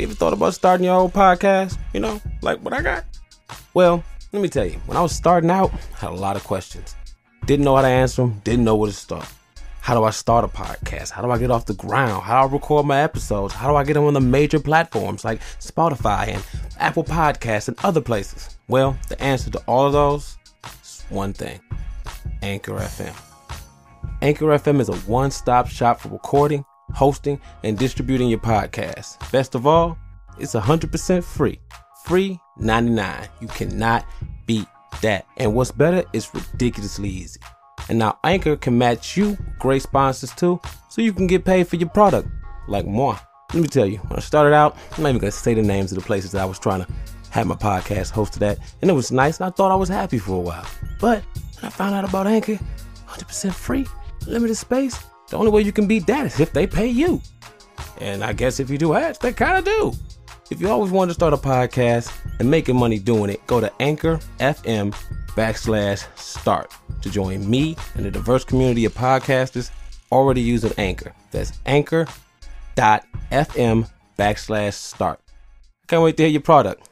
You 0.00 0.06
ever 0.06 0.14
thought 0.14 0.32
about 0.32 0.54
starting 0.54 0.86
your 0.86 0.98
own 0.98 1.10
podcast? 1.10 1.76
You 1.92 2.00
know, 2.00 2.22
like 2.40 2.58
what 2.60 2.72
I 2.72 2.80
got? 2.80 3.04
Well, 3.74 4.02
let 4.32 4.40
me 4.40 4.48
tell 4.48 4.64
you, 4.64 4.78
when 4.86 4.96
I 4.96 5.02
was 5.02 5.14
starting 5.14 5.50
out, 5.50 5.74
I 5.74 5.98
had 5.98 6.10
a 6.12 6.14
lot 6.14 6.36
of 6.36 6.44
questions. 6.44 6.96
Didn't 7.44 7.66
know 7.66 7.76
how 7.76 7.82
to 7.82 7.88
answer 7.88 8.22
them, 8.22 8.40
didn't 8.42 8.64
know 8.64 8.76
where 8.76 8.90
to 8.90 8.96
start. 8.96 9.28
How 9.82 9.92
do 9.94 10.02
I 10.04 10.08
start 10.08 10.46
a 10.46 10.48
podcast? 10.48 11.10
How 11.10 11.20
do 11.20 11.30
I 11.30 11.36
get 11.36 11.50
off 11.50 11.66
the 11.66 11.74
ground? 11.74 12.22
How 12.22 12.40
do 12.40 12.48
I 12.48 12.52
record 12.56 12.86
my 12.86 13.02
episodes? 13.02 13.52
How 13.52 13.68
do 13.68 13.76
I 13.76 13.84
get 13.84 13.92
them 13.92 14.04
on 14.04 14.14
the 14.14 14.22
major 14.22 14.58
platforms 14.58 15.22
like 15.22 15.42
Spotify 15.58 16.28
and 16.28 16.42
Apple 16.78 17.04
Podcasts 17.04 17.68
and 17.68 17.76
other 17.84 18.00
places? 18.00 18.56
Well, 18.68 18.96
the 19.10 19.22
answer 19.22 19.50
to 19.50 19.58
all 19.66 19.86
of 19.86 19.92
those 19.92 20.38
is 20.82 21.04
one 21.10 21.34
thing 21.34 21.60
Anchor 22.40 22.72
FM. 22.72 23.14
Anchor 24.22 24.46
FM 24.46 24.80
is 24.80 24.88
a 24.88 24.96
one 25.00 25.30
stop 25.30 25.68
shop 25.68 26.00
for 26.00 26.08
recording, 26.08 26.64
hosting, 26.92 27.40
and 27.64 27.78
distributing 27.78 28.28
your 28.28 28.38
podcast. 28.38 29.18
Best 29.30 29.54
of 29.54 29.66
all, 29.66 29.98
it's 30.38 30.54
100% 30.54 31.22
free. 31.24 31.58
Free 32.04 32.38
99. 32.58 33.28
You 33.40 33.48
cannot 33.48 34.06
beat 34.46 34.66
that. 35.02 35.26
And 35.36 35.54
what's 35.54 35.70
better, 35.70 36.04
it's 36.12 36.34
ridiculously 36.34 37.08
easy. 37.08 37.40
And 37.88 37.98
now 37.98 38.18
Anchor 38.24 38.56
can 38.56 38.78
match 38.78 39.16
you 39.16 39.36
great 39.58 39.82
sponsors 39.82 40.32
too, 40.32 40.60
so 40.88 41.02
you 41.02 41.12
can 41.12 41.26
get 41.26 41.44
paid 41.44 41.68
for 41.68 41.76
your 41.76 41.88
product, 41.88 42.28
like 42.68 42.86
more. 42.86 43.18
Let 43.52 43.62
me 43.62 43.68
tell 43.68 43.86
you, 43.86 43.98
when 43.98 44.16
I 44.16 44.20
started 44.20 44.54
out, 44.54 44.76
I'm 44.96 45.02
not 45.02 45.08
even 45.08 45.20
gonna 45.20 45.32
say 45.32 45.54
the 45.54 45.62
names 45.62 45.90
of 45.90 45.98
the 45.98 46.04
places 46.04 46.32
that 46.32 46.42
I 46.42 46.44
was 46.44 46.58
trying 46.58 46.84
to 46.84 46.92
have 47.30 47.46
my 47.46 47.56
podcast 47.56 48.12
hosted 48.12 48.42
at, 48.42 48.58
and 48.80 48.90
it 48.90 48.94
was 48.94 49.10
nice, 49.10 49.38
and 49.38 49.46
I 49.46 49.50
thought 49.50 49.72
I 49.72 49.76
was 49.76 49.88
happy 49.88 50.18
for 50.18 50.36
a 50.36 50.40
while. 50.40 50.66
But 51.00 51.22
when 51.56 51.64
I 51.64 51.68
found 51.68 51.94
out 51.94 52.08
about 52.08 52.26
Anchor, 52.26 52.58
100% 53.08 53.52
free, 53.52 53.86
limited 54.26 54.54
space, 54.54 54.98
the 55.30 55.38
only 55.38 55.50
way 55.50 55.62
you 55.62 55.72
can 55.72 55.86
beat 55.86 56.06
that 56.06 56.26
is 56.26 56.40
if 56.40 56.52
they 56.52 56.66
pay 56.66 56.88
you. 56.88 57.22
And 58.00 58.22
I 58.22 58.32
guess 58.32 58.60
if 58.60 58.68
you 58.68 58.76
do 58.78 58.94
ads, 58.94 59.18
they 59.18 59.32
kind 59.32 59.58
of 59.58 59.64
do. 59.64 59.92
If 60.50 60.60
you 60.60 60.68
always 60.68 60.90
wanted 60.90 61.10
to 61.10 61.14
start 61.14 61.32
a 61.32 61.36
podcast 61.36 62.12
and 62.40 62.50
making 62.50 62.76
money 62.76 62.98
doing 62.98 63.30
it, 63.30 63.46
go 63.46 63.60
to 63.60 63.72
Anchor 63.80 64.18
FM 64.40 64.92
backslash 65.36 66.04
start 66.18 66.74
to 67.02 67.10
join 67.10 67.48
me 67.48 67.76
and 67.94 68.04
the 68.04 68.10
diverse 68.10 68.44
community 68.44 68.84
of 68.84 68.92
podcasters 68.92 69.70
already 70.10 70.40
using 70.40 70.72
Anchor. 70.76 71.14
That's 71.30 71.52
anchor.fm 71.66 72.08
backslash 74.18 74.74
start. 74.74 75.20
Can't 75.86 76.02
wait 76.02 76.16
to 76.16 76.24
hear 76.24 76.32
your 76.32 76.42
product. 76.42 76.89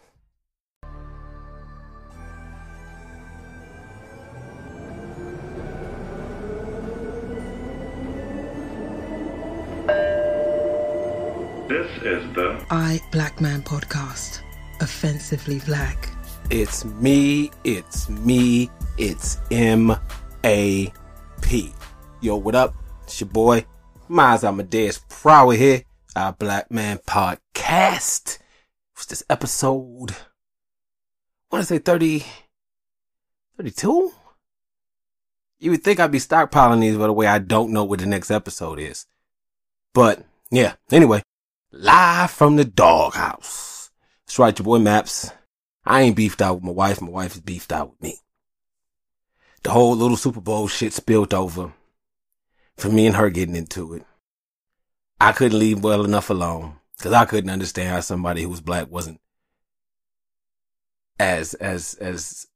This 11.78 12.02
is 12.02 12.34
the 12.34 12.66
I 12.70 13.00
Black 13.12 13.40
Man 13.40 13.62
podcast. 13.62 14.40
Offensively 14.80 15.60
black. 15.60 16.08
It's 16.50 16.84
me, 16.84 17.52
it's 17.62 18.08
me, 18.08 18.68
it's 18.96 19.38
M 19.52 19.94
A 20.44 20.92
P. 21.40 21.72
Yo, 22.20 22.34
what 22.34 22.56
up? 22.56 22.74
It's 23.04 23.20
your 23.20 23.28
boy, 23.28 23.64
Miles 24.08 24.42
Amadeus 24.42 25.00
Prower 25.08 25.52
here, 25.52 25.84
our 26.16 26.32
Black 26.32 26.68
Man 26.68 26.98
Podcast. 27.06 28.40
What's 28.94 29.06
this 29.06 29.22
episode? 29.30 30.10
I 30.10 31.52
want 31.52 31.62
to 31.62 31.64
say 31.64 31.78
30, 31.78 32.24
32? 33.56 34.12
You 35.60 35.70
would 35.70 35.84
think 35.84 36.00
I'd 36.00 36.10
be 36.10 36.18
stockpiling 36.18 36.80
these, 36.80 36.96
by 36.96 37.06
the 37.06 37.12
way, 37.12 37.28
I 37.28 37.38
don't 37.38 37.72
know 37.72 37.84
what 37.84 38.00
the 38.00 38.06
next 38.06 38.32
episode 38.32 38.80
is. 38.80 39.06
But, 39.94 40.24
yeah, 40.50 40.74
anyway, 40.90 41.22
live 41.72 42.30
from 42.30 42.56
the 42.56 42.64
doghouse. 42.64 43.90
That's 44.26 44.38
right, 44.38 44.58
your 44.58 44.64
boy 44.64 44.78
Maps. 44.78 45.30
I 45.84 46.02
ain't 46.02 46.16
beefed 46.16 46.42
out 46.42 46.56
with 46.56 46.64
my 46.64 46.72
wife. 46.72 47.00
My 47.00 47.08
wife 47.08 47.34
is 47.34 47.40
beefed 47.40 47.72
out 47.72 47.90
with 47.90 48.02
me. 48.02 48.18
The 49.62 49.70
whole 49.70 49.96
little 49.96 50.16
Super 50.16 50.40
Bowl 50.40 50.68
shit 50.68 50.92
spilled 50.92 51.34
over 51.34 51.72
for 52.76 52.88
me 52.88 53.06
and 53.06 53.16
her 53.16 53.30
getting 53.30 53.56
into 53.56 53.94
it. 53.94 54.04
I 55.20 55.32
couldn't 55.32 55.58
leave 55.58 55.82
well 55.82 56.04
enough 56.04 56.30
alone 56.30 56.76
because 56.96 57.12
I 57.12 57.24
couldn't 57.24 57.50
understand 57.50 57.90
how 57.90 58.00
somebody 58.00 58.42
who 58.42 58.50
was 58.50 58.60
black 58.60 58.90
wasn't 58.90 59.20
as, 61.18 61.54
as, 61.54 61.94
as, 61.94 62.46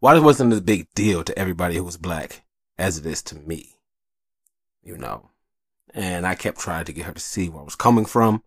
why 0.00 0.16
it 0.16 0.22
wasn't 0.22 0.52
a 0.52 0.60
big 0.60 0.88
deal 0.94 1.22
to 1.22 1.38
everybody 1.38 1.76
who 1.76 1.84
was 1.84 1.96
black 1.96 2.42
as 2.76 2.98
it 2.98 3.06
is 3.06 3.22
to 3.24 3.36
me, 3.36 3.76
you 4.82 4.96
know. 4.96 5.30
And 5.94 6.26
I 6.26 6.34
kept 6.34 6.58
trying 6.58 6.84
to 6.84 6.92
get 6.92 7.06
her 7.06 7.12
to 7.12 7.20
see 7.20 7.48
where 7.48 7.62
I 7.62 7.64
was 7.64 7.76
coming 7.76 8.04
from 8.04 8.42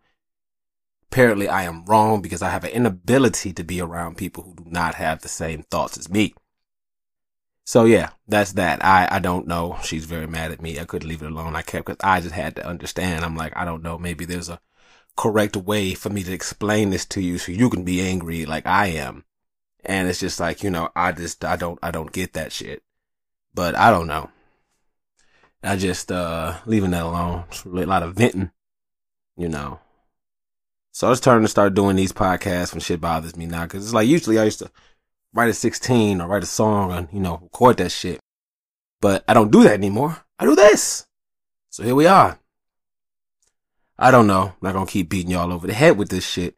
apparently 1.11 1.49
I 1.49 1.63
am 1.63 1.83
wrong 1.85 2.21
because 2.21 2.41
I 2.41 2.49
have 2.49 2.63
an 2.63 2.71
inability 2.71 3.51
to 3.53 3.63
be 3.65 3.81
around 3.81 4.17
people 4.17 4.43
who 4.43 4.55
do 4.55 4.63
not 4.67 4.95
have 4.95 5.21
the 5.21 5.27
same 5.27 5.63
thoughts 5.63 5.97
as 5.97 6.09
me. 6.09 6.33
So 7.65 7.83
yeah, 7.83 8.11
that's 8.27 8.53
that. 8.53 8.83
I, 8.83 9.09
I 9.11 9.19
don't 9.19 9.45
know. 9.45 9.77
She's 9.83 10.05
very 10.05 10.25
mad 10.25 10.51
at 10.51 10.61
me. 10.61 10.79
I 10.79 10.85
couldn't 10.85 11.09
leave 11.09 11.21
it 11.21 11.31
alone. 11.31 11.55
I 11.55 11.63
kept, 11.63 11.85
cause 11.85 11.97
I 12.01 12.21
just 12.21 12.33
had 12.33 12.55
to 12.55 12.65
understand. 12.65 13.25
I'm 13.25 13.35
like, 13.35 13.55
I 13.57 13.65
don't 13.65 13.83
know. 13.83 13.97
Maybe 13.97 14.23
there's 14.23 14.47
a 14.47 14.61
correct 15.17 15.57
way 15.57 15.93
for 15.93 16.09
me 16.09 16.23
to 16.23 16.31
explain 16.31 16.91
this 16.91 17.05
to 17.07 17.21
you 17.21 17.37
so 17.37 17.51
you 17.51 17.69
can 17.69 17.83
be 17.83 18.01
angry 18.01 18.45
like 18.45 18.65
I 18.65 18.87
am. 18.87 19.25
And 19.83 20.07
it's 20.07 20.19
just 20.19 20.39
like, 20.39 20.63
you 20.63 20.69
know, 20.69 20.89
I 20.95 21.11
just, 21.11 21.43
I 21.43 21.57
don't, 21.57 21.77
I 21.83 21.91
don't 21.91 22.11
get 22.13 22.33
that 22.33 22.53
shit. 22.53 22.83
But 23.53 23.75
I 23.75 23.91
don't 23.91 24.07
know. 24.07 24.29
I 25.63 25.75
just, 25.75 26.11
uh, 26.11 26.57
leaving 26.65 26.91
that 26.91 27.03
alone. 27.03 27.45
A 27.65 27.69
lot 27.69 28.03
of 28.03 28.15
venting, 28.15 28.51
you 29.37 29.49
know. 29.49 29.79
So 30.91 31.11
it's 31.11 31.21
turning 31.21 31.43
to 31.43 31.47
start 31.47 31.73
doing 31.73 31.95
these 31.95 32.11
podcasts 32.11 32.73
when 32.73 32.81
shit 32.81 32.99
bothers 32.99 33.37
me 33.37 33.45
now. 33.45 33.65
Cause 33.65 33.83
it's 33.83 33.93
like 33.93 34.07
usually 34.07 34.39
I 34.39 34.43
used 34.43 34.59
to 34.59 34.69
write 35.33 35.49
a 35.49 35.53
16 35.53 36.19
or 36.19 36.27
write 36.27 36.43
a 36.43 36.47
song 36.47 36.91
and, 36.91 37.07
you 37.13 37.19
know, 37.19 37.39
record 37.41 37.77
that 37.77 37.91
shit. 37.91 38.19
But 38.99 39.23
I 39.27 39.33
don't 39.33 39.51
do 39.51 39.63
that 39.63 39.73
anymore. 39.73 40.17
I 40.37 40.45
do 40.45 40.55
this. 40.55 41.05
So 41.69 41.83
here 41.83 41.95
we 41.95 42.05
are. 42.07 42.39
I 43.97 44.11
don't 44.11 44.27
know. 44.27 44.41
I'm 44.41 44.53
not 44.61 44.73
gonna 44.73 44.85
keep 44.85 45.09
beating 45.09 45.31
y'all 45.31 45.53
over 45.53 45.67
the 45.67 45.73
head 45.73 45.97
with 45.97 46.09
this 46.09 46.27
shit. 46.27 46.55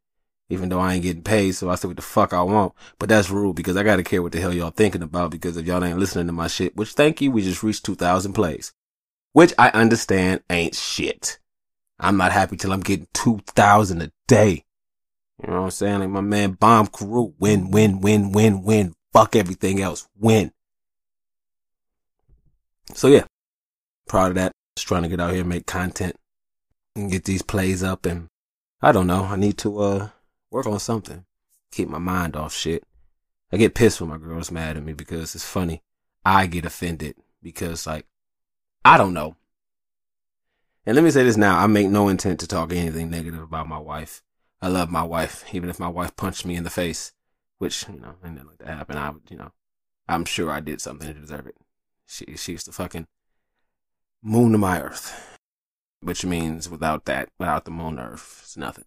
Even 0.49 0.69
though 0.69 0.79
I 0.79 0.93
ain't 0.93 1.03
getting 1.03 1.23
paid, 1.23 1.53
so 1.53 1.69
I 1.69 1.75
say 1.75 1.87
what 1.87 1.95
the 1.95 2.01
fuck 2.01 2.33
I 2.33 2.41
want. 2.41 2.73
But 2.99 3.09
that's 3.09 3.29
rude 3.29 3.55
because 3.55 3.77
I 3.77 3.83
gotta 3.83 4.03
care 4.03 4.21
what 4.21 4.31
the 4.31 4.41
hell 4.41 4.53
y'all 4.53 4.71
thinking 4.71 5.01
about 5.01 5.31
because 5.31 5.57
if 5.57 5.65
y'all 5.65 5.83
ain't 5.83 5.99
listening 5.99 6.27
to 6.27 6.33
my 6.33 6.47
shit, 6.47 6.75
which 6.75 6.93
thank 6.93 7.21
you, 7.21 7.31
we 7.31 7.41
just 7.41 7.63
reached 7.63 7.85
2,000 7.85 8.33
plays. 8.33 8.73
Which 9.33 9.53
I 9.57 9.69
understand 9.69 10.41
ain't 10.49 10.75
shit. 10.75 11.39
I'm 11.99 12.17
not 12.17 12.31
happy 12.31 12.55
till 12.55 12.71
I'm 12.71 12.81
getting 12.81 13.07
2,000 13.13 14.01
a 14.01 14.11
day. 14.27 14.63
You 15.41 15.49
know 15.49 15.59
what 15.59 15.63
I'm 15.65 15.71
saying? 15.71 15.99
Like 15.99 16.09
my 16.09 16.21
man 16.21 16.51
Bomb 16.51 16.87
Crew, 16.87 17.33
win, 17.39 17.71
win, 17.71 18.01
win, 18.01 18.31
win, 18.31 18.63
win. 18.63 18.93
Fuck 19.11 19.35
everything 19.35 19.81
else. 19.81 20.07
Win. 20.17 20.51
So 22.93 23.07
yeah, 23.07 23.25
proud 24.07 24.29
of 24.29 24.35
that. 24.35 24.51
Just 24.75 24.87
trying 24.87 25.03
to 25.03 25.09
get 25.09 25.19
out 25.19 25.31
here 25.31 25.41
and 25.41 25.49
make 25.49 25.65
content 25.65 26.15
and 26.95 27.11
get 27.11 27.25
these 27.25 27.41
plays 27.41 27.83
up 27.83 28.05
and 28.05 28.27
I 28.81 28.91
don't 28.91 29.07
know. 29.07 29.23
I 29.23 29.35
need 29.35 29.57
to, 29.59 29.79
uh, 29.79 30.09
work 30.51 30.67
on 30.67 30.79
something. 30.79 31.25
Keep 31.71 31.89
my 31.89 31.97
mind 31.97 32.35
off 32.35 32.53
shit. 32.53 32.83
I 33.51 33.57
get 33.57 33.75
pissed 33.75 33.99
when 33.99 34.09
my 34.09 34.17
girl's 34.17 34.51
mad 34.51 34.77
at 34.77 34.83
me 34.83 34.93
because 34.93 35.35
it's 35.35 35.45
funny. 35.45 35.81
I 36.25 36.45
get 36.47 36.65
offended 36.65 37.15
because 37.41 37.87
like, 37.87 38.05
I 38.85 38.97
don't 38.97 39.13
know. 39.13 39.35
And 40.85 40.95
let 40.95 41.03
me 41.03 41.11
say 41.11 41.23
this 41.23 41.37
now. 41.37 41.59
I 41.59 41.67
make 41.67 41.87
no 41.87 42.09
intent 42.09 42.39
to 42.41 42.47
talk 42.47 42.73
anything 42.73 43.09
negative 43.09 43.41
about 43.41 43.69
my 43.69 43.77
wife. 43.77 44.21
I 44.61 44.67
love 44.67 44.89
my 44.89 45.03
wife, 45.03 45.45
even 45.53 45.69
if 45.69 45.79
my 45.79 45.87
wife 45.87 46.15
punched 46.15 46.45
me 46.45 46.55
in 46.55 46.63
the 46.63 46.69
face, 46.69 47.13
which, 47.57 47.87
you 47.87 47.99
know, 47.99 48.15
ain't 48.23 48.35
nothing 48.35 48.47
like 48.49 48.57
that 48.59 48.67
happen. 48.77 48.97
I 48.97 49.09
would, 49.11 49.23
you 49.29 49.37
know, 49.37 49.51
I'm 50.07 50.25
sure 50.25 50.51
I 50.51 50.59
did 50.59 50.81
something 50.81 51.07
to 51.07 51.19
deserve 51.19 51.47
it. 51.47 51.55
She, 52.05 52.35
she's 52.35 52.63
the 52.63 52.71
fucking 52.71 53.07
moon 54.21 54.53
of 54.53 54.59
my 54.59 54.81
earth, 54.81 55.37
which 56.01 56.25
means 56.25 56.69
without 56.69 57.05
that, 57.05 57.29
without 57.39 57.65
the 57.65 57.71
moon 57.71 57.99
earth, 57.99 58.41
it's 58.43 58.57
nothing. 58.57 58.85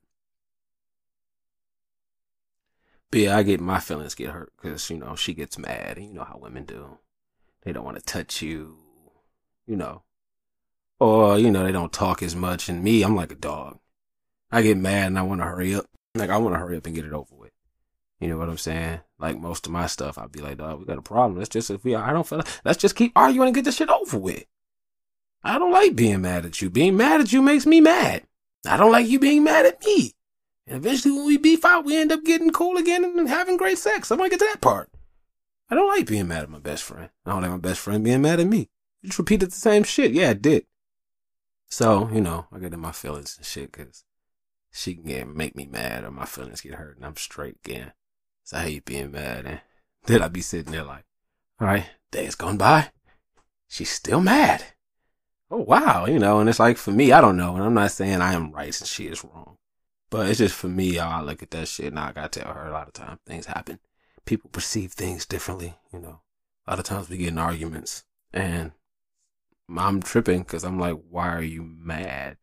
But 3.11 3.21
yeah, 3.21 3.37
I 3.37 3.43
get 3.43 3.61
my 3.61 3.81
feelings 3.81 4.15
get 4.15 4.31
hurt 4.31 4.53
because, 4.57 4.91
you 4.91 4.99
know, 4.99 5.15
she 5.15 5.33
gets 5.33 5.59
mad 5.59 5.97
and 5.97 6.07
you 6.07 6.13
know 6.13 6.25
how 6.25 6.39
women 6.39 6.65
do. 6.65 6.99
They 7.63 7.73
don't 7.73 7.85
want 7.85 7.99
to 7.99 8.05
touch 8.05 8.43
you, 8.43 8.79
you 9.67 9.77
know, 9.77 10.03
or, 10.99 11.39
you 11.39 11.51
know, 11.51 11.65
they 11.65 11.73
don't 11.73 11.93
talk 11.93 12.23
as 12.23 12.35
much. 12.35 12.69
And 12.69 12.83
me, 12.83 13.03
I'm 13.03 13.17
like 13.17 13.33
a 13.33 13.37
dog. 13.37 13.79
I 14.51 14.63
get 14.63 14.79
mad 14.79 15.09
and 15.09 15.19
I 15.19 15.23
want 15.23 15.41
to 15.41 15.47
hurry 15.47 15.75
up. 15.75 15.87
Like, 16.15 16.31
I 16.31 16.39
want 16.39 16.55
to 16.55 16.59
hurry 16.59 16.77
up 16.77 16.87
and 16.87 16.95
get 16.95 17.05
it 17.05 17.13
over 17.13 17.35
with. 17.35 17.53
You 18.21 18.29
know 18.29 18.39
what 18.39 18.49
I'm 18.49 18.59
saying? 18.59 19.01
Like 19.19 19.39
most 19.39 19.67
of 19.67 19.73
my 19.73 19.87
stuff, 19.87 20.17
I'd 20.17 20.33
be 20.33 20.41
like, 20.41 20.59
dog, 20.59 20.79
we 20.79 20.87
got 20.87 20.99
a 20.99 21.03
problem. 21.03 21.39
Let's 21.39 21.51
just, 21.51 21.71
if 21.71 21.85
we, 21.85 21.95
I 21.95 22.13
don't 22.13 22.27
feel 22.27 22.39
like, 22.39 22.49
let's 22.65 22.79
just 22.79 22.97
keep 22.97 23.13
arguing 23.15 23.49
and 23.49 23.55
get 23.55 23.65
this 23.65 23.77
shit 23.77 23.91
over 23.91 24.17
with. 24.17 24.45
I 25.43 25.59
don't 25.59 25.73
like 25.73 25.95
being 25.95 26.23
mad 26.23 26.47
at 26.47 26.63
you. 26.63 26.71
Being 26.71 26.97
mad 26.97 27.21
at 27.21 27.33
you 27.33 27.43
makes 27.43 27.67
me 27.67 27.81
mad. 27.81 28.23
I 28.67 28.77
don't 28.77 28.91
like 28.91 29.07
you 29.07 29.19
being 29.19 29.45
mad 29.45 29.67
at 29.67 29.85
me. 29.85 30.15
And 30.67 30.77
eventually 30.77 31.15
when 31.15 31.27
we 31.27 31.37
beef 31.37 31.65
out, 31.65 31.85
we 31.85 31.97
end 31.97 32.11
up 32.11 32.25
getting 32.25 32.51
cool 32.51 32.79
again 32.79 33.05
and 33.05 33.29
having 33.29 33.57
great 33.57 33.79
sex. 33.79 34.11
I 34.11 34.17
want 34.17 34.33
to 34.33 34.39
get 34.39 34.45
to 34.45 34.51
that 34.51 34.61
part. 34.61 34.91
I 35.71 35.75
don't 35.75 35.89
like 35.89 36.07
being 36.07 36.29
mad 36.29 36.43
at 36.43 36.51
my 36.51 36.59
best 36.59 36.83
friend. 36.83 37.11
I 37.25 37.31
don't 37.31 37.43
like 37.43 37.51
my 37.51 37.59
best 37.59 37.81
friend 37.81 38.03
being 38.03 38.23
mad 38.23 38.41
at 38.41 38.47
me. 38.47 38.69
Just 39.07 39.21
repeated 39.21 39.53
the 39.53 39.57
same 39.57 39.85
shit. 39.85 40.11
Yeah, 40.11 40.31
I 40.31 40.33
did. 40.33 40.67
So, 41.69 42.11
you 42.13 42.21
know, 42.21 42.47
I 42.53 42.59
get 42.59 42.75
in 42.75 42.81
my 42.81 42.91
feelings 42.91 43.37
and 43.37 43.47
shit 43.47 43.71
because 43.71 44.03
she 44.73 44.95
can 44.95 45.05
get, 45.05 45.29
make 45.29 45.55
me 45.55 45.65
mad 45.65 46.03
or 46.03 46.11
my 46.11 46.25
feelings 46.25 46.61
get 46.61 46.75
hurt 46.75 46.97
and 46.97 47.07
I'm 47.07 47.15
straight 47.17 47.59
again. 47.65 47.93
So 48.43 48.57
I 48.57 48.63
hate 48.63 48.85
being 48.85 49.13
mad. 49.13 49.47
And 49.47 49.61
then 50.07 50.23
I'd 50.23 50.33
be 50.33 50.41
sitting 50.41 50.73
there 50.73 50.83
like, 50.83 51.05
all 51.61 51.69
right, 51.69 51.87
days 52.11 52.35
gone 52.35 52.57
by. 52.57 52.91
She's 53.69 53.91
still 53.91 54.21
mad. 54.21 54.65
Oh, 55.53 55.59
wow. 55.63 56.07
You 56.07 56.19
know, 56.19 56.41
and 56.41 56.49
it's 56.49 56.59
like 56.59 56.77
for 56.77 56.91
me, 56.91 57.13
I 57.13 57.21
don't 57.21 57.37
know. 57.37 57.55
And 57.55 57.65
I'm 57.65 57.75
not 57.75 57.93
saying 57.93 58.21
I 58.21 58.35
am 58.35 58.51
right 58.51 58.77
and 58.81 58.89
she 58.89 59.07
is 59.07 59.23
wrong. 59.23 59.57
But 60.11 60.29
it's 60.29 60.39
just 60.39 60.55
for 60.57 60.69
me, 60.69 60.99
I 60.99 61.21
look 61.21 61.45
at 61.45 61.53
that 61.53 61.69
shit. 61.69 61.87
And 61.87 61.99
I 62.01 62.11
gotta 62.11 62.41
tell 62.41 62.53
her 62.53 62.67
a 62.67 62.73
lot 62.73 62.89
of 62.89 62.93
times 62.93 63.21
things 63.25 63.47
happen. 63.47 63.79
People 64.25 64.51
perceive 64.51 64.95
things 64.95 65.27
differently, 65.27 65.77
you 65.93 66.01
know. 66.01 66.23
A 66.67 66.73
lot 66.73 66.81
of 66.81 66.85
times 66.85 67.09
we 67.09 67.19
get 67.19 67.29
in 67.29 67.39
arguments 67.39 68.03
and 68.33 68.73
I'm 69.69 70.03
tripping 70.03 70.41
because 70.41 70.65
I'm 70.65 70.79
like, 70.79 70.97
why 71.11 71.29
are 71.29 71.43
you 71.43 71.63
mad? 71.63 72.37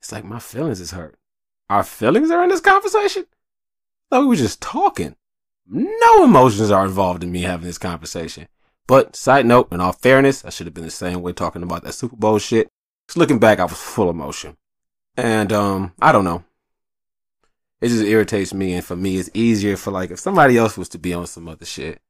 It's 0.00 0.12
like 0.12 0.24
my 0.24 0.38
feelings 0.38 0.80
is 0.80 0.90
hurt. 0.90 1.16
Our 1.68 1.84
feelings 1.84 2.30
are 2.30 2.42
in 2.42 2.50
this 2.50 2.60
conversation? 2.60 3.26
Like 4.10 4.22
we 4.22 4.26
were 4.26 4.36
just 4.36 4.60
talking. 4.60 5.14
No 5.66 6.24
emotions 6.24 6.70
are 6.70 6.84
involved 6.84 7.22
in 7.22 7.30
me 7.30 7.42
having 7.42 7.66
this 7.66 7.78
conversation. 7.78 8.48
But 8.88 9.14
side 9.14 9.46
note, 9.46 9.72
in 9.72 9.80
all 9.80 9.92
fairness, 9.92 10.44
I 10.44 10.50
should 10.50 10.66
have 10.66 10.74
been 10.74 10.84
the 10.84 10.90
same 10.90 11.22
way 11.22 11.32
talking 11.32 11.62
about 11.62 11.84
that 11.84 11.92
Super 11.92 12.16
Bowl 12.16 12.38
shit. 12.38 12.68
Just 13.06 13.16
looking 13.16 13.38
back, 13.38 13.60
I 13.60 13.64
was 13.64 13.74
full 13.74 14.08
of 14.08 14.16
emotion. 14.16 14.56
And 15.16 15.52
um, 15.52 15.92
I 16.02 16.10
don't 16.10 16.24
know. 16.24 16.42
It 17.80 17.88
just 17.88 18.04
irritates 18.04 18.52
me, 18.52 18.74
and 18.74 18.84
for 18.84 18.96
me, 18.96 19.16
it's 19.16 19.30
easier 19.32 19.76
for 19.76 19.90
like 19.90 20.10
if 20.10 20.18
somebody 20.18 20.58
else 20.58 20.76
was 20.76 20.88
to 20.90 20.98
be 20.98 21.14
on 21.14 21.26
some 21.26 21.48
other 21.48 21.64
shit 21.64 22.00